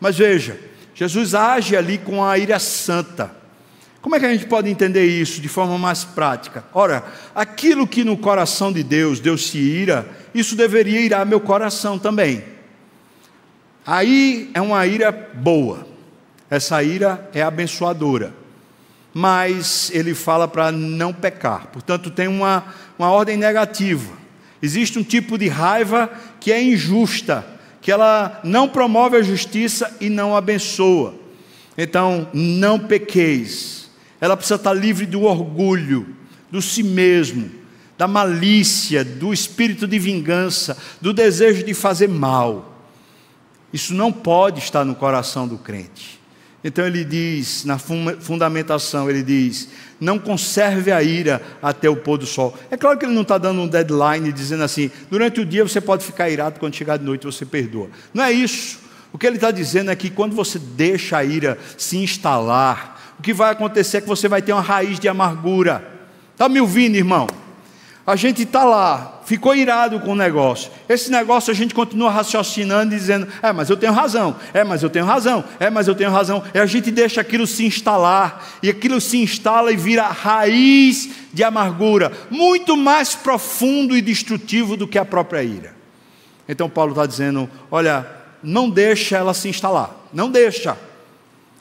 [0.00, 0.56] mas veja,
[0.94, 3.37] Jesus age ali com a ira santa.
[4.08, 6.64] Como é que a gente pode entender isso de forma mais prática?
[6.72, 11.98] Ora, aquilo que no coração de Deus, Deus se ira, isso deveria irar meu coração
[11.98, 12.42] também.
[13.86, 15.86] Aí é uma ira boa,
[16.48, 18.34] essa ira é abençoadora,
[19.12, 22.64] mas ele fala para não pecar, portanto, tem uma,
[22.98, 24.14] uma ordem negativa.
[24.62, 27.46] Existe um tipo de raiva que é injusta,
[27.82, 31.14] que ela não promove a justiça e não abençoa.
[31.76, 33.77] Então, não pequeis.
[34.20, 36.14] Ela precisa estar livre do orgulho,
[36.50, 37.50] do si mesmo,
[37.96, 42.86] da malícia, do espírito de vingança, do desejo de fazer mal.
[43.72, 46.18] Isso não pode estar no coração do crente.
[46.62, 49.68] Então ele diz, na fundamentação, ele diz:
[50.00, 52.56] não conserve a ira até o pôr do sol.
[52.70, 55.80] É claro que ele não está dando um deadline dizendo assim: durante o dia você
[55.80, 57.88] pode ficar irado, quando chegar de noite você perdoa.
[58.12, 58.80] Não é isso.
[59.12, 63.22] O que ele está dizendo é que quando você deixa a ira se instalar, o
[63.22, 65.84] que vai acontecer é que você vai ter uma raiz de amargura.
[66.32, 67.26] Está me ouvindo, irmão?
[68.08, 70.70] a gente está lá, ficou irado com o negócio.
[70.88, 74.88] Esse negócio a gente continua raciocinando, dizendo: é, mas eu tenho razão, é, mas eu
[74.88, 76.42] tenho razão, é, mas eu tenho razão.
[76.54, 81.44] E a gente deixa aquilo se instalar, e aquilo se instala e vira raiz de
[81.44, 85.74] amargura, muito mais profundo e destrutivo do que a própria ira.
[86.48, 88.06] Então Paulo está dizendo: olha,
[88.42, 90.78] não deixa ela se instalar, não deixa.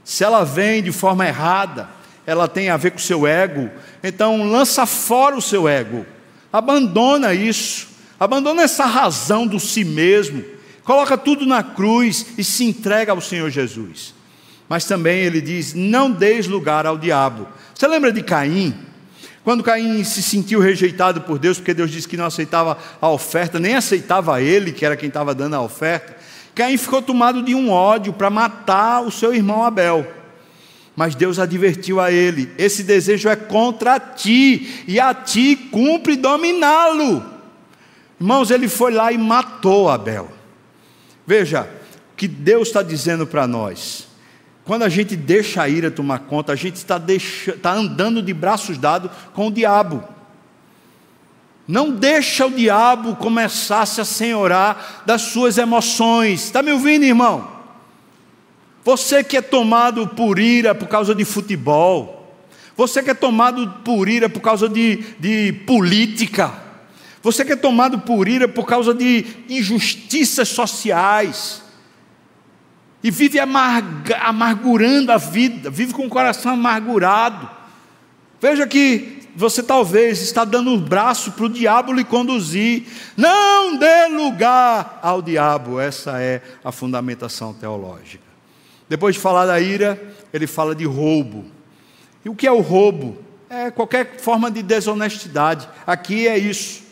[0.07, 1.89] Se ela vem de forma errada,
[2.25, 3.69] ela tem a ver com o seu ego,
[4.01, 6.05] então lança fora o seu ego
[6.51, 7.87] Abandona isso,
[8.19, 10.43] abandona essa razão do si mesmo,
[10.83, 14.13] coloca tudo na cruz e se entrega ao Senhor Jesus.
[14.69, 17.47] Mas também ele diz: não deis lugar ao diabo.
[17.73, 18.73] Você lembra de Caim?
[19.43, 23.59] Quando Caim se sentiu rejeitado por Deus, porque Deus disse que não aceitava a oferta,
[23.59, 26.16] nem aceitava ele, que era quem estava dando a oferta,
[26.57, 30.11] Caim ficou tomado de um ódio para matar o seu irmão Abel.
[30.95, 37.23] Mas Deus advertiu a ele: esse desejo é contra ti, e a ti cumpre dominá-lo.
[38.19, 40.31] Irmãos, ele foi lá e matou Abel.
[41.27, 41.69] Veja,
[42.11, 44.07] o que Deus está dizendo para nós.
[44.65, 48.79] Quando a gente deixa a ira tomar conta, a gente está, está andando de braços
[48.79, 50.03] dados com o diabo.
[51.67, 56.45] Não deixa o diabo começar a se assenhorar das suas emoções.
[56.45, 57.57] Está me ouvindo, irmão?
[58.85, 62.33] Você que é tomado por ira por causa de futebol,
[62.75, 66.53] você que é tomado por ira por causa de, de política,
[67.21, 71.63] você que é tomado por ira por causa de injustiças sociais,
[73.03, 77.49] e vive amarga, amargurando a vida, vive com o coração amargurado.
[78.39, 82.87] Veja que você talvez está dando o braço para o diabo lhe conduzir.
[83.15, 85.79] Não dê lugar ao diabo.
[85.79, 88.23] Essa é a fundamentação teológica.
[88.89, 90.01] Depois de falar da ira,
[90.33, 91.45] ele fala de roubo.
[92.25, 93.15] E o que é o roubo?
[93.47, 95.69] É qualquer forma de desonestidade.
[95.85, 96.86] Aqui é isso.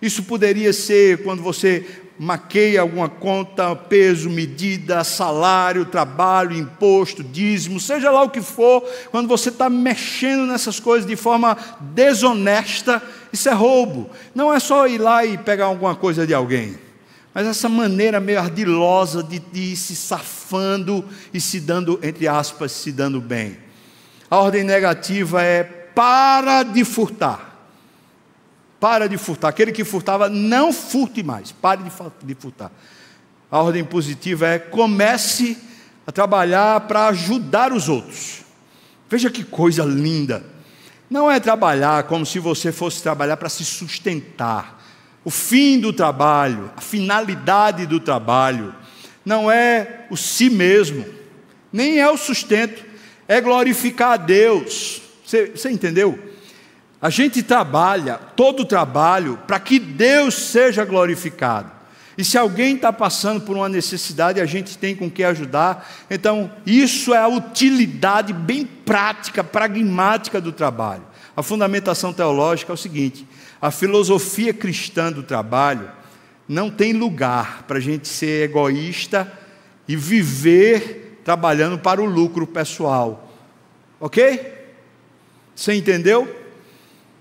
[0.00, 1.86] Isso poderia ser quando você
[2.22, 9.26] maqueia alguma conta, peso, medida, salário, trabalho, imposto, dízimo, seja lá o que for, quando
[9.26, 14.10] você está mexendo nessas coisas de forma desonesta, isso é roubo.
[14.34, 16.76] Não é só ir lá e pegar alguma coisa de alguém,
[17.32, 22.70] mas essa maneira meio ardilosa de, de ir se safando e se dando, entre aspas,
[22.72, 23.56] se dando bem.
[24.30, 27.49] A ordem negativa é para de furtar.
[28.80, 29.48] Para de furtar.
[29.48, 31.52] Aquele que furtava, não furte mais.
[31.52, 31.82] Pare
[32.24, 32.72] de furtar.
[33.50, 35.58] A ordem positiva é comece
[36.06, 38.42] a trabalhar para ajudar os outros.
[39.08, 40.42] Veja que coisa linda.
[41.10, 44.80] Não é trabalhar como se você fosse trabalhar para se sustentar.
[45.24, 48.74] O fim do trabalho, a finalidade do trabalho,
[49.24, 51.04] não é o si mesmo,
[51.72, 52.84] nem é o sustento,
[53.28, 55.02] é glorificar a Deus.
[55.26, 56.18] Você, você entendeu?
[57.00, 61.70] A gente trabalha, todo trabalho, para que Deus seja glorificado.
[62.18, 65.90] E se alguém está passando por uma necessidade, a gente tem com que ajudar.
[66.10, 71.02] Então, isso é a utilidade bem prática, pragmática do trabalho.
[71.34, 73.26] A fundamentação teológica é o seguinte:
[73.62, 75.90] a filosofia cristã do trabalho
[76.46, 79.32] não tem lugar para a gente ser egoísta
[79.88, 83.32] e viver trabalhando para o lucro pessoal.
[83.98, 84.52] Ok?
[85.54, 86.39] Você entendeu?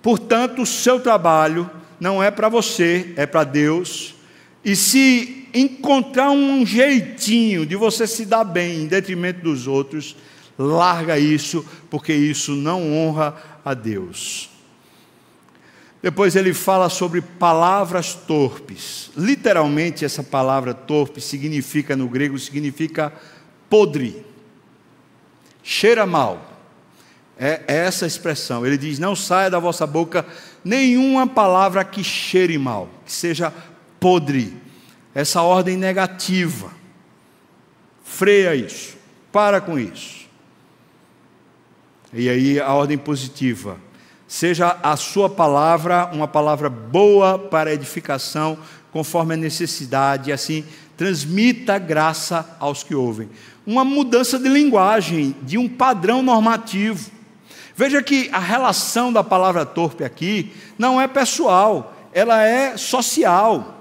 [0.02, 4.16] Portanto, o seu trabalho não é para você, é para Deus.
[4.64, 10.16] E se encontrar um jeitinho de você se dar bem em detrimento dos outros,
[10.58, 14.50] larga isso, porque isso não honra a Deus.
[16.02, 19.12] Depois ele fala sobre palavras torpes.
[19.18, 23.12] Literalmente, essa palavra torpe significa, no grego, significa
[23.70, 24.26] podre,
[25.62, 26.49] cheira mal.
[27.40, 28.66] É, essa expressão.
[28.66, 30.26] Ele diz: Não saia da vossa boca
[30.64, 33.54] nenhuma palavra que cheire mal, que seja
[34.00, 34.54] podre.
[35.16, 36.72] Essa ordem negativa.
[38.04, 38.98] Freia isso.
[39.32, 40.28] Para com isso.
[42.12, 43.78] E aí a ordem positiva.
[44.28, 48.58] Seja a sua palavra uma palavra boa para edificação,
[48.92, 50.66] conforme a necessidade, e assim
[50.98, 53.30] transmita graça aos que ouvem.
[53.66, 57.19] Uma mudança de linguagem, de um padrão normativo.
[57.80, 63.74] Veja que a relação da palavra torpe aqui não é pessoal, ela é social.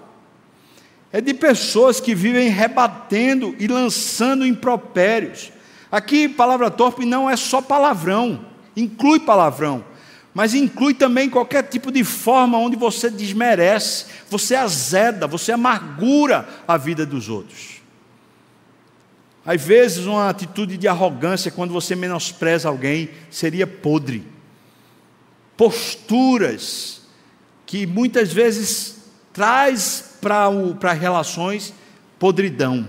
[1.12, 5.50] É de pessoas que vivem rebatendo e lançando impropérios.
[5.90, 9.84] Aqui, palavra torpe não é só palavrão, inclui palavrão,
[10.32, 16.76] mas inclui também qualquer tipo de forma onde você desmerece, você azeda, você amargura a
[16.76, 17.77] vida dos outros.
[19.48, 24.22] Às vezes, uma atitude de arrogância, quando você menospreza alguém, seria podre.
[25.56, 27.00] Posturas
[27.64, 28.96] que muitas vezes
[29.32, 31.72] traz para relações
[32.18, 32.86] podridão.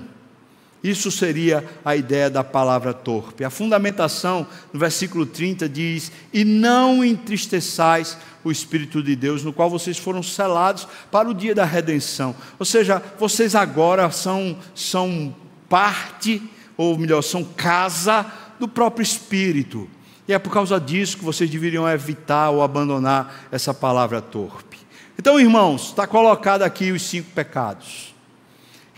[0.83, 3.45] Isso seria a ideia da palavra torpe.
[3.45, 9.69] A fundamentação no versículo 30 diz: E não entristeçais o Espírito de Deus, no qual
[9.69, 12.35] vocês foram selados para o dia da redenção.
[12.59, 15.33] Ou seja, vocês agora são, são
[15.69, 16.41] parte,
[16.75, 18.25] ou melhor, são casa
[18.59, 19.87] do próprio Espírito.
[20.27, 24.77] E é por causa disso que vocês deveriam evitar ou abandonar essa palavra torpe.
[25.17, 28.13] Então, irmãos, está colocado aqui os cinco pecados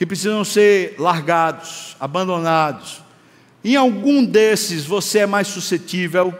[0.02, 3.04] que precisam ser largados, abandonados.
[3.64, 6.34] Em algum desses você é mais suscetível.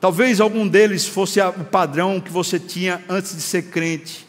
[0.00, 4.25] Talvez algum deles fosse o padrão que você tinha antes de ser crente.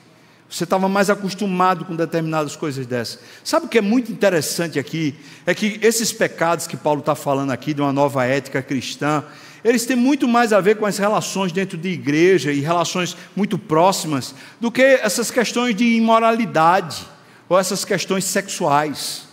[0.50, 3.20] Você estava mais acostumado com determinadas coisas dessas.
[3.44, 5.14] Sabe o que é muito interessante aqui?
[5.46, 9.26] É que esses pecados que Paulo está falando aqui, de uma nova ética cristã,
[9.64, 13.58] eles têm muito mais a ver com as relações dentro de igreja e relações muito
[13.58, 17.06] próximas do que essas questões de imoralidade
[17.50, 19.28] ou essas questões sexuais.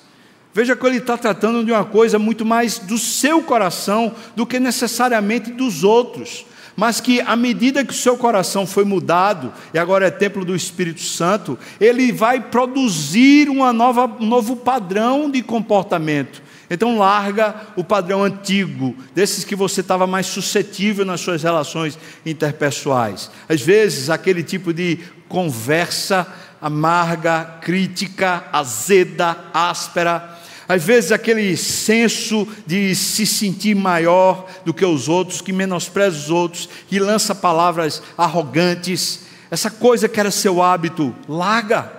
[0.53, 4.59] Veja que ele está tratando de uma coisa muito mais do seu coração do que
[4.59, 6.45] necessariamente dos outros
[6.77, 10.55] mas que à medida que o seu coração foi mudado, e agora é templo do
[10.55, 16.43] Espírito Santo, ele vai produzir uma nova, um novo padrão de comportamento.
[16.69, 23.31] Então larga o padrão antigo, desses que você estava mais suscetível nas suas relações interpessoais.
[23.49, 24.99] Às vezes, aquele tipo de
[25.29, 26.27] conversa
[26.61, 30.34] amarga, crítica, azeda, áspera,
[30.69, 36.31] Às vezes, aquele senso de se sentir maior do que os outros, que menospreza os
[36.31, 41.93] outros, que lança palavras arrogantes, essa coisa que era seu hábito, larga,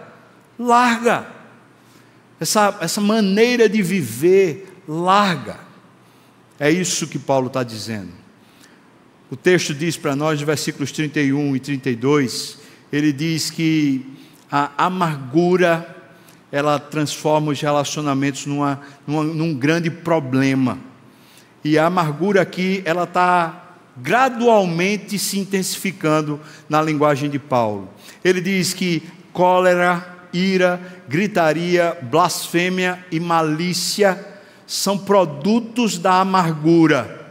[0.57, 1.27] larga.
[2.39, 5.59] Essa, essa maneira de viver, larga.
[6.59, 8.11] É isso que Paulo está dizendo.
[9.29, 12.57] O texto diz para nós, nos versículos 31 e 32,
[12.91, 14.05] ele diz que
[14.51, 15.94] a amargura
[16.51, 20.77] ela transforma os relacionamentos numa, numa, num grande problema.
[21.63, 23.63] E a amargura aqui, ela está
[23.97, 26.39] gradualmente se intensificando
[26.69, 27.89] na linguagem de Paulo.
[28.23, 34.33] Ele diz que cólera, ira, gritaria, blasfêmia e malícia
[34.67, 37.27] são produtos da amargura.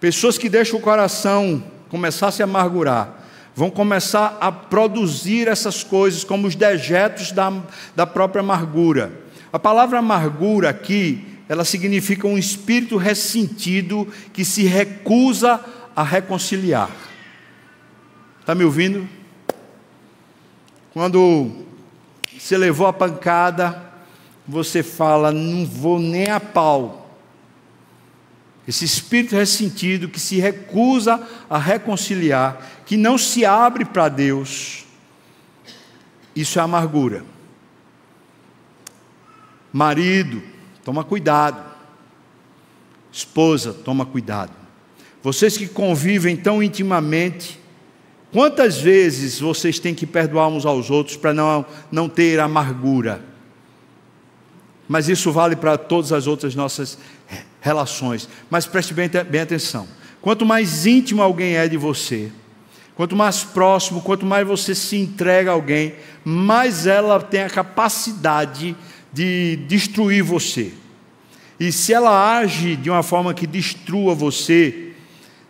[0.00, 3.23] Pessoas que deixam o coração começar a se amargurar,
[3.54, 7.52] vão começar a produzir essas coisas como os dejetos da,
[7.94, 9.12] da própria amargura.
[9.52, 15.60] A palavra amargura aqui, ela significa um espírito ressentido que se recusa
[15.94, 16.90] a reconciliar.
[18.40, 19.08] Está me ouvindo?
[20.92, 21.64] Quando
[22.36, 23.80] você levou a pancada,
[24.46, 27.03] você fala, não vou nem a pau.
[28.66, 34.84] Esse espírito ressentido que se recusa a reconciliar, que não se abre para Deus,
[36.34, 37.24] isso é amargura.
[39.72, 40.42] Marido,
[40.84, 41.74] toma cuidado.
[43.12, 44.52] Esposa, toma cuidado.
[45.22, 47.60] Vocês que convivem tão intimamente,
[48.32, 53.24] quantas vezes vocês têm que perdoar uns aos outros para não, não ter amargura?
[54.88, 56.98] Mas isso vale para todas as outras nossas
[57.64, 58.28] relações.
[58.50, 59.88] Mas preste bem, bem atenção:
[60.20, 62.30] quanto mais íntimo alguém é de você,
[62.94, 68.76] quanto mais próximo, quanto mais você se entrega a alguém, mais ela tem a capacidade
[69.10, 70.72] de destruir você.
[71.58, 74.90] E se ela age de uma forma que destrua você,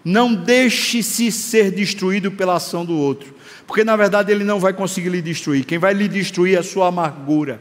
[0.04, 3.34] não deixe-se ser destruído pela ação do outro,
[3.66, 5.64] porque na verdade ele não vai conseguir lhe destruir.
[5.64, 7.60] Quem vai lhe destruir é a sua amargura.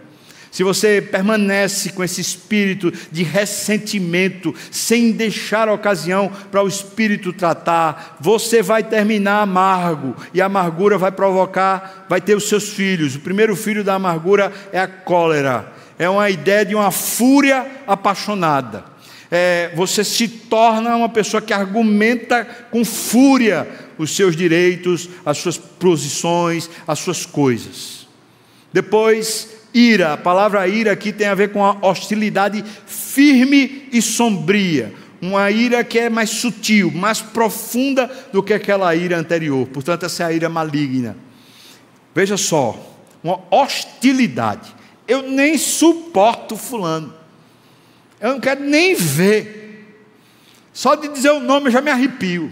[0.53, 8.17] Se você permanece com esse espírito de ressentimento, sem deixar ocasião para o espírito tratar,
[8.19, 13.15] você vai terminar amargo e a amargura vai provocar, vai ter os seus filhos.
[13.15, 18.93] O primeiro filho da amargura é a cólera, é uma ideia de uma fúria apaixonada
[19.35, 25.57] é, você se torna uma pessoa que argumenta com fúria os seus direitos, as suas
[25.57, 28.07] posições, as suas coisas.
[28.71, 30.13] Depois, ira.
[30.13, 34.93] A palavra ira aqui tem a ver com a hostilidade firme e sombria.
[35.21, 39.67] Uma ira que é mais sutil, mais profunda do que aquela ira anterior.
[39.67, 41.15] Portanto, essa é a ira maligna.
[42.13, 42.77] Veja só,
[43.23, 44.75] uma hostilidade.
[45.07, 47.13] Eu nem suporto Fulano.
[48.19, 49.87] Eu não quero nem ver.
[50.73, 52.51] Só de dizer o nome eu já me arrepio.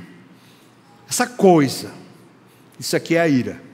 [1.10, 1.92] Essa coisa.
[2.80, 3.71] Isso aqui é a ira.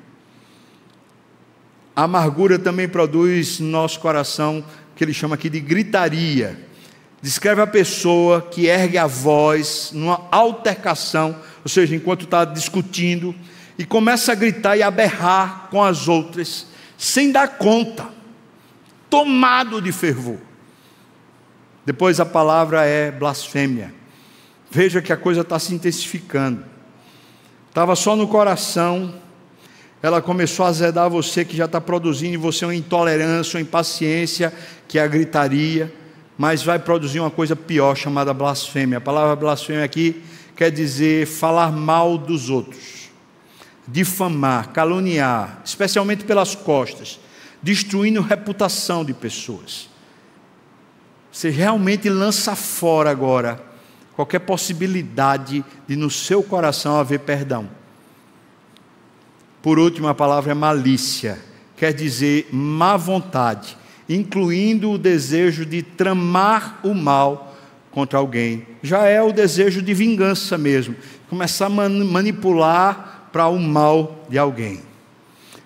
[1.97, 4.63] A amargura também produz no nosso coração,
[4.95, 6.55] que ele chama aqui de gritaria.
[7.23, 13.33] Descreve a pessoa que ergue a voz numa altercação, ou seja, enquanto está discutindo,
[13.79, 16.67] e começa a gritar e a berrar com as outras,
[16.99, 18.07] sem dar conta,
[19.09, 20.37] tomado de fervor.
[21.83, 23.91] Depois a palavra é blasfêmia.
[24.69, 26.63] Veja que a coisa está se intensificando.
[27.69, 29.15] Estava só no coração,
[30.01, 34.53] ela começou a azedar você que já está produzindo em você uma intolerância, uma impaciência,
[34.87, 35.91] que é a gritaria,
[36.37, 38.99] mas vai produzir uma coisa pior chamada blasfêmia.
[38.99, 40.23] A palavra blasfêmia aqui
[40.55, 43.09] quer dizer falar mal dos outros,
[43.87, 47.19] difamar, caluniar, especialmente pelas costas,
[47.61, 49.89] destruindo reputação de pessoas.
[51.31, 53.61] Você realmente lança fora agora
[54.15, 57.76] qualquer possibilidade de no seu coração haver perdão.
[59.67, 61.37] Por último, a palavra é malícia,
[61.75, 67.53] quer dizer má vontade, incluindo o desejo de tramar o mal
[67.91, 68.65] contra alguém.
[68.81, 70.95] Já é o desejo de vingança mesmo,
[71.29, 74.81] começar a manipular para o mal de alguém.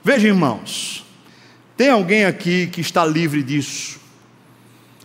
[0.04, 1.06] Veja, irmãos,
[1.78, 3.99] tem alguém aqui que está livre disso?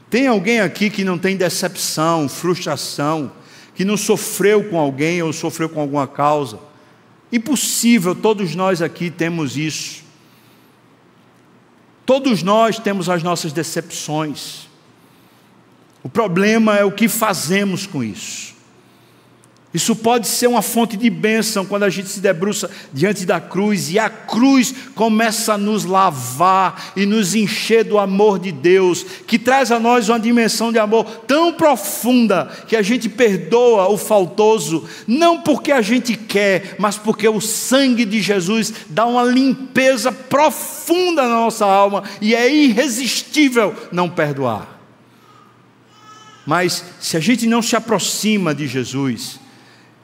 [0.08, 3.30] Tem alguém aqui que não tem decepção, frustração,
[3.74, 6.58] que não sofreu com alguém ou sofreu com alguma causa?
[7.30, 10.04] Impossível, todos nós aqui temos isso.
[12.04, 14.68] Todos nós temos as nossas decepções.
[16.02, 18.55] O problema é o que fazemos com isso.
[19.76, 23.90] Isso pode ser uma fonte de bênção quando a gente se debruça diante da cruz
[23.90, 29.38] e a cruz começa a nos lavar e nos encher do amor de Deus, que
[29.38, 34.88] traz a nós uma dimensão de amor tão profunda que a gente perdoa o faltoso,
[35.06, 41.24] não porque a gente quer, mas porque o sangue de Jesus dá uma limpeza profunda
[41.24, 44.80] na nossa alma e é irresistível não perdoar.
[46.46, 49.44] Mas se a gente não se aproxima de Jesus,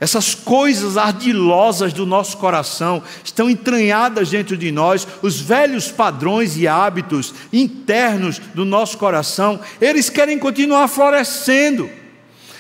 [0.03, 6.67] essas coisas ardilosas do nosso coração estão entranhadas dentro de nós, os velhos padrões e
[6.67, 11.89] hábitos internos do nosso coração, eles querem continuar florescendo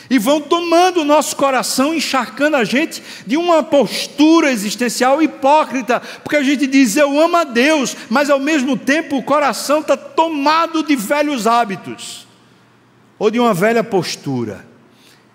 [0.08, 6.36] e vão tomando o nosso coração, encharcando a gente de uma postura existencial hipócrita, porque
[6.36, 10.84] a gente diz eu amo a Deus, mas ao mesmo tempo o coração está tomado
[10.84, 12.24] de velhos hábitos
[13.18, 14.70] ou de uma velha postura.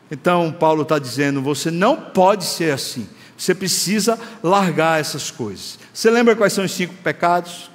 [0.09, 3.07] Então, Paulo está dizendo: você não pode ser assim.
[3.37, 5.77] Você precisa largar essas coisas.
[5.93, 7.69] Você lembra quais são os cinco pecados?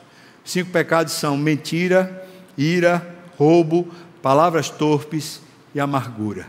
[0.44, 2.26] Os cinco pecados são mentira,
[2.58, 3.88] ira, roubo,
[4.20, 5.40] palavras torpes
[5.74, 6.48] e amargura.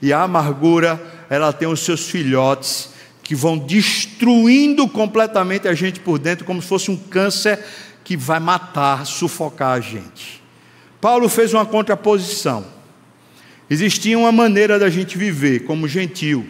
[0.00, 1.00] E a amargura,
[1.30, 2.90] ela tem os seus filhotes
[3.22, 7.64] que vão destruindo completamente a gente por dentro, como se fosse um câncer
[8.02, 10.42] que vai matar, sufocar a gente.
[11.00, 12.64] Paulo fez uma contraposição.
[13.72, 16.46] Existia uma maneira da gente viver como gentil,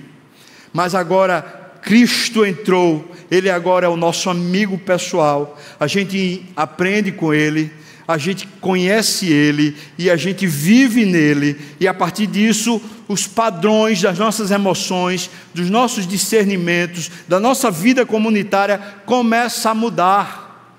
[0.72, 1.40] mas agora
[1.80, 7.72] Cristo entrou, Ele agora é o nosso amigo pessoal, a gente aprende com Ele,
[8.08, 14.02] a gente conhece Ele e a gente vive nele, e a partir disso, os padrões
[14.02, 20.74] das nossas emoções, dos nossos discernimentos, da nossa vida comunitária começam a mudar.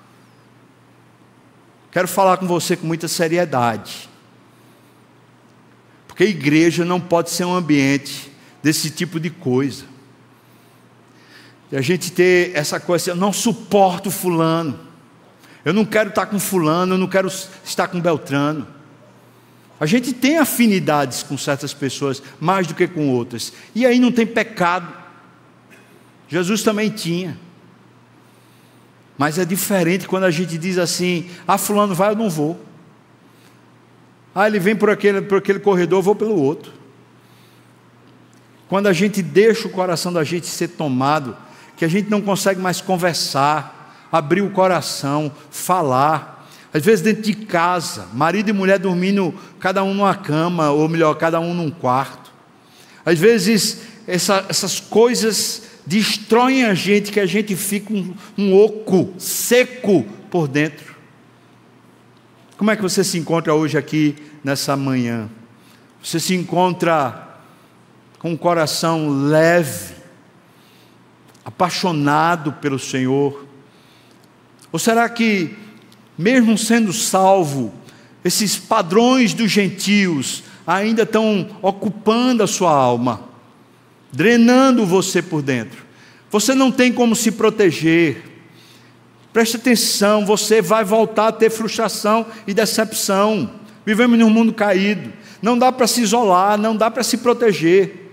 [1.90, 4.12] Quero falar com você com muita seriedade.
[6.14, 9.86] Porque a igreja não pode ser um ambiente desse tipo de coisa.
[11.72, 14.80] E a gente ter essa coisa assim, eu não suporto fulano.
[15.66, 17.28] Eu não quero estar com fulano, eu não quero
[17.66, 18.68] estar com Beltrano.
[19.80, 23.52] A gente tem afinidades com certas pessoas mais do que com outras.
[23.74, 24.94] E aí não tem pecado.
[26.30, 27.40] Jesus também tinha.
[29.18, 32.64] Mas é diferente quando a gente diz assim: ah, fulano vai, eu não vou.
[34.34, 36.72] Ah, ele vem por aquele, por aquele corredor, eu vou pelo outro.
[38.68, 41.38] Quando a gente deixa o coração da gente ser tomado,
[41.78, 46.48] que a gente não consegue mais conversar, abrir o coração, falar.
[46.74, 51.14] Às vezes dentro de casa, marido e mulher dormindo cada um numa cama, ou melhor,
[51.16, 52.32] cada um num quarto.
[53.06, 59.14] Às vezes essa, essas coisas destroem a gente, que a gente fica um, um oco,
[59.18, 60.93] seco por dentro.
[62.58, 65.28] Como é que você se encontra hoje aqui nessa manhã?
[66.04, 67.40] Você se encontra
[68.20, 69.96] com um coração leve,
[71.44, 73.46] apaixonado pelo Senhor?
[74.72, 75.56] Ou será que,
[76.18, 77.74] mesmo sendo salvo,
[78.24, 83.22] esses padrões dos gentios ainda estão ocupando a sua alma,
[84.12, 85.84] drenando você por dentro?
[86.30, 88.33] Você não tem como se proteger,
[89.34, 93.50] Preste atenção, você vai voltar a ter frustração e decepção.
[93.84, 95.12] Vivemos num mundo caído.
[95.42, 98.12] Não dá para se isolar, não dá para se proteger.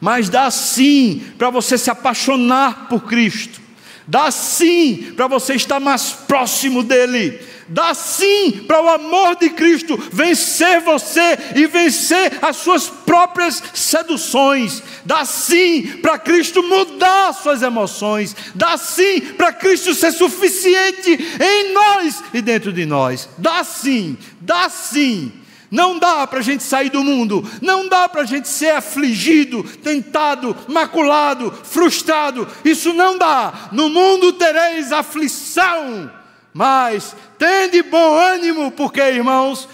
[0.00, 3.60] Mas dá sim para você se apaixonar por Cristo.
[4.08, 7.38] Dá sim para você estar mais próximo dele
[7.68, 14.82] dá sim para o amor de Cristo vencer você e vencer as suas próprias seduções,
[15.04, 22.22] dá sim para Cristo mudar suas emoções, dá sim para Cristo ser suficiente em nós
[22.32, 25.32] e dentro de nós, dá sim, dá sim.
[25.68, 29.64] Não dá para a gente sair do mundo, não dá para a gente ser afligido,
[29.64, 33.68] tentado, maculado, frustrado, isso não dá.
[33.72, 36.08] No mundo tereis aflição,
[36.56, 39.68] mas tende bom ânimo, porque, irmãos,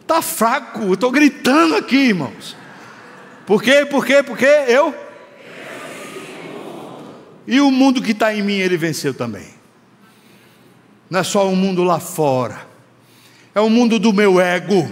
[0.00, 2.56] está fraco, estou gritando aqui, irmãos.
[3.46, 3.86] Por quê?
[3.86, 4.20] Por quê?
[4.24, 4.92] Porque eu.
[7.46, 9.46] E o mundo que está em mim, ele venceu também.
[11.08, 12.66] Não é só o mundo lá fora,
[13.54, 14.90] é o mundo do meu ego,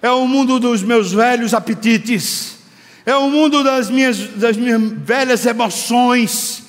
[0.00, 2.60] é o mundo dos meus velhos apetites,
[3.04, 6.64] é o mundo das minhas, das minhas velhas emoções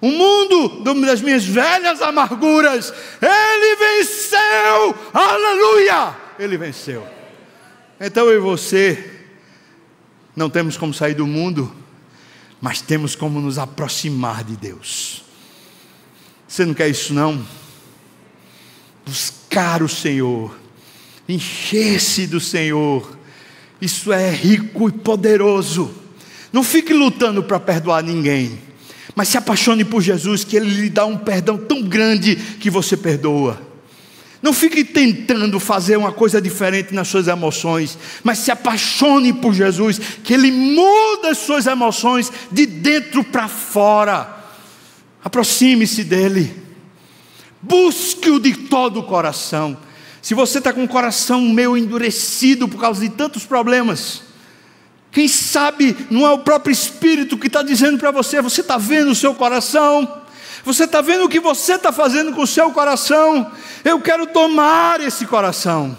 [0.00, 6.16] o mundo das minhas velhas amarguras, Ele venceu, aleluia!
[6.38, 7.06] Ele venceu.
[8.00, 9.28] Então eu e você,
[10.34, 11.70] não temos como sair do mundo,
[12.60, 15.22] mas temos como nos aproximar de Deus.
[16.48, 17.46] Você não quer isso, não?
[19.04, 20.56] Buscar o Senhor,
[21.28, 23.18] encher-se do Senhor,
[23.80, 25.90] Isso é rico e poderoso.
[26.52, 28.60] Não fique lutando para perdoar ninguém,
[29.20, 32.96] mas se apaixone por Jesus, que Ele lhe dá um perdão tão grande que você
[32.96, 33.60] perdoa.
[34.40, 40.00] Não fique tentando fazer uma coisa diferente nas suas emoções, mas se apaixone por Jesus,
[40.24, 44.42] que Ele muda as suas emoções de dentro para fora.
[45.22, 46.56] Aproxime-se dEle,
[47.60, 49.76] busque-o de todo o coração.
[50.22, 54.22] Se você está com o coração meio endurecido por causa de tantos problemas,
[55.10, 59.10] quem sabe não é o próprio Espírito que está dizendo para você: você está vendo
[59.10, 60.20] o seu coração?
[60.64, 63.50] Você está vendo o que você está fazendo com o seu coração?
[63.84, 65.96] Eu quero tomar esse coração.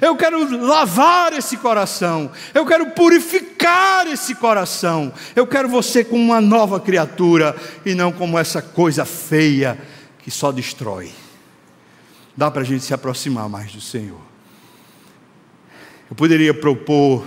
[0.00, 2.30] Eu quero lavar esse coração.
[2.52, 5.12] Eu quero purificar esse coração.
[5.34, 7.56] Eu quero você como uma nova criatura
[7.86, 9.78] e não como essa coisa feia
[10.18, 11.10] que só destrói.
[12.36, 14.20] Dá para a gente se aproximar mais do Senhor.
[16.10, 17.24] Eu poderia propor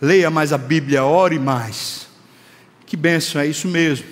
[0.00, 2.06] leia mais a Bíblia, ore mais.
[2.84, 4.06] Que benção, é isso mesmo.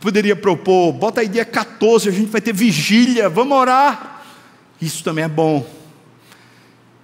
[0.00, 4.24] Poderia propor, bota aí dia 14, a gente vai ter vigília, vamos orar.
[4.80, 5.68] Isso também é bom.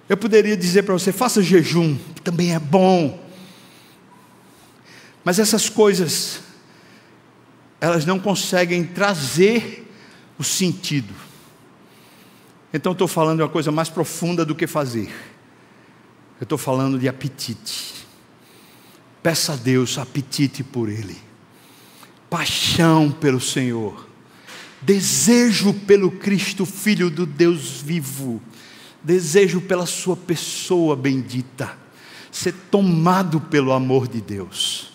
[0.09, 3.23] Eu poderia dizer para você, faça jejum, também é bom.
[5.23, 6.39] Mas essas coisas,
[7.79, 9.87] elas não conseguem trazer
[10.39, 11.13] o sentido.
[12.73, 15.13] Então estou falando de uma coisa mais profunda do que fazer.
[16.39, 18.05] Eu estou falando de apetite.
[19.23, 21.17] Peça a Deus apetite por Ele,
[22.29, 24.07] paixão pelo Senhor,
[24.81, 28.41] desejo pelo Cristo, Filho do Deus vivo,
[29.03, 31.75] desejo pela Sua pessoa bendita,
[32.31, 34.93] ser tomado pelo amor de Deus,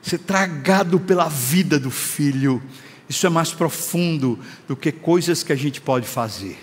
[0.00, 2.62] ser tragado pela vida do Filho.
[3.08, 6.56] Isso é mais profundo do que coisas que a gente pode fazer.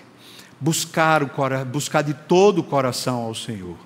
[0.60, 1.30] Buscar, o,
[1.66, 3.78] buscar de todo o coração ao Senhor.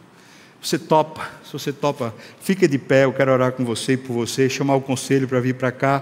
[0.62, 4.14] Você topa, se você topa, fica de pé, eu quero orar com você e por
[4.14, 5.99] você, chamar o conselho para vir para cá,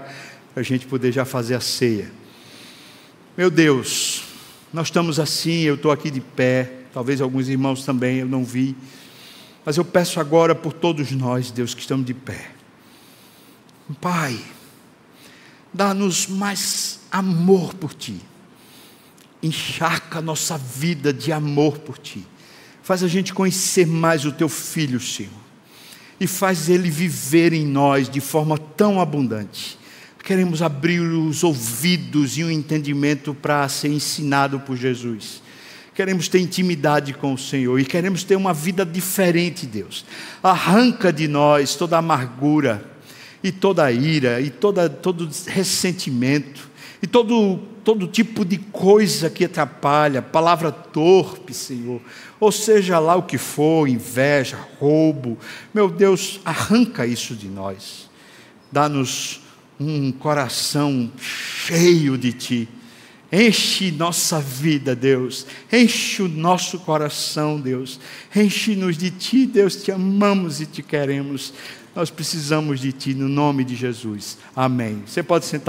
[0.52, 2.10] para a gente poder já fazer a ceia.
[3.36, 4.24] Meu Deus,
[4.72, 8.74] nós estamos assim, eu estou aqui de pé, talvez alguns irmãos também, eu não vi,
[9.64, 12.50] mas eu peço agora por todos nós, Deus, que estamos de pé.
[14.00, 14.40] Pai,
[15.72, 18.18] dá-nos mais amor por Ti,
[19.42, 22.26] encharca nossa vida de amor por Ti
[22.86, 25.32] Faz a gente conhecer mais o teu filho, Senhor.
[26.20, 29.76] E faz ele viver em nós de forma tão abundante.
[30.22, 35.42] Queremos abrir os ouvidos e o entendimento para ser ensinado por Jesus.
[35.96, 40.04] Queremos ter intimidade com o Senhor e queremos ter uma vida diferente, Deus.
[40.40, 42.88] Arranca de nós toda amargura
[43.42, 46.70] e toda ira e toda, todo ressentimento
[47.02, 52.00] e todo, todo tipo de coisa que atrapalha, palavra torpe, Senhor,
[52.40, 55.38] ou seja lá o que for, inveja, roubo,
[55.72, 58.10] meu Deus, arranca isso de nós,
[58.72, 59.40] dá-nos
[59.78, 62.68] um coração cheio de Ti,
[63.30, 68.00] enche nossa vida, Deus, enche o nosso coração, Deus,
[68.34, 71.54] enche-nos de Ti, Deus, te amamos e te queremos,
[71.94, 75.04] nós precisamos de Ti, no nome de Jesus, amém.
[75.06, 75.64] Você pode sentar.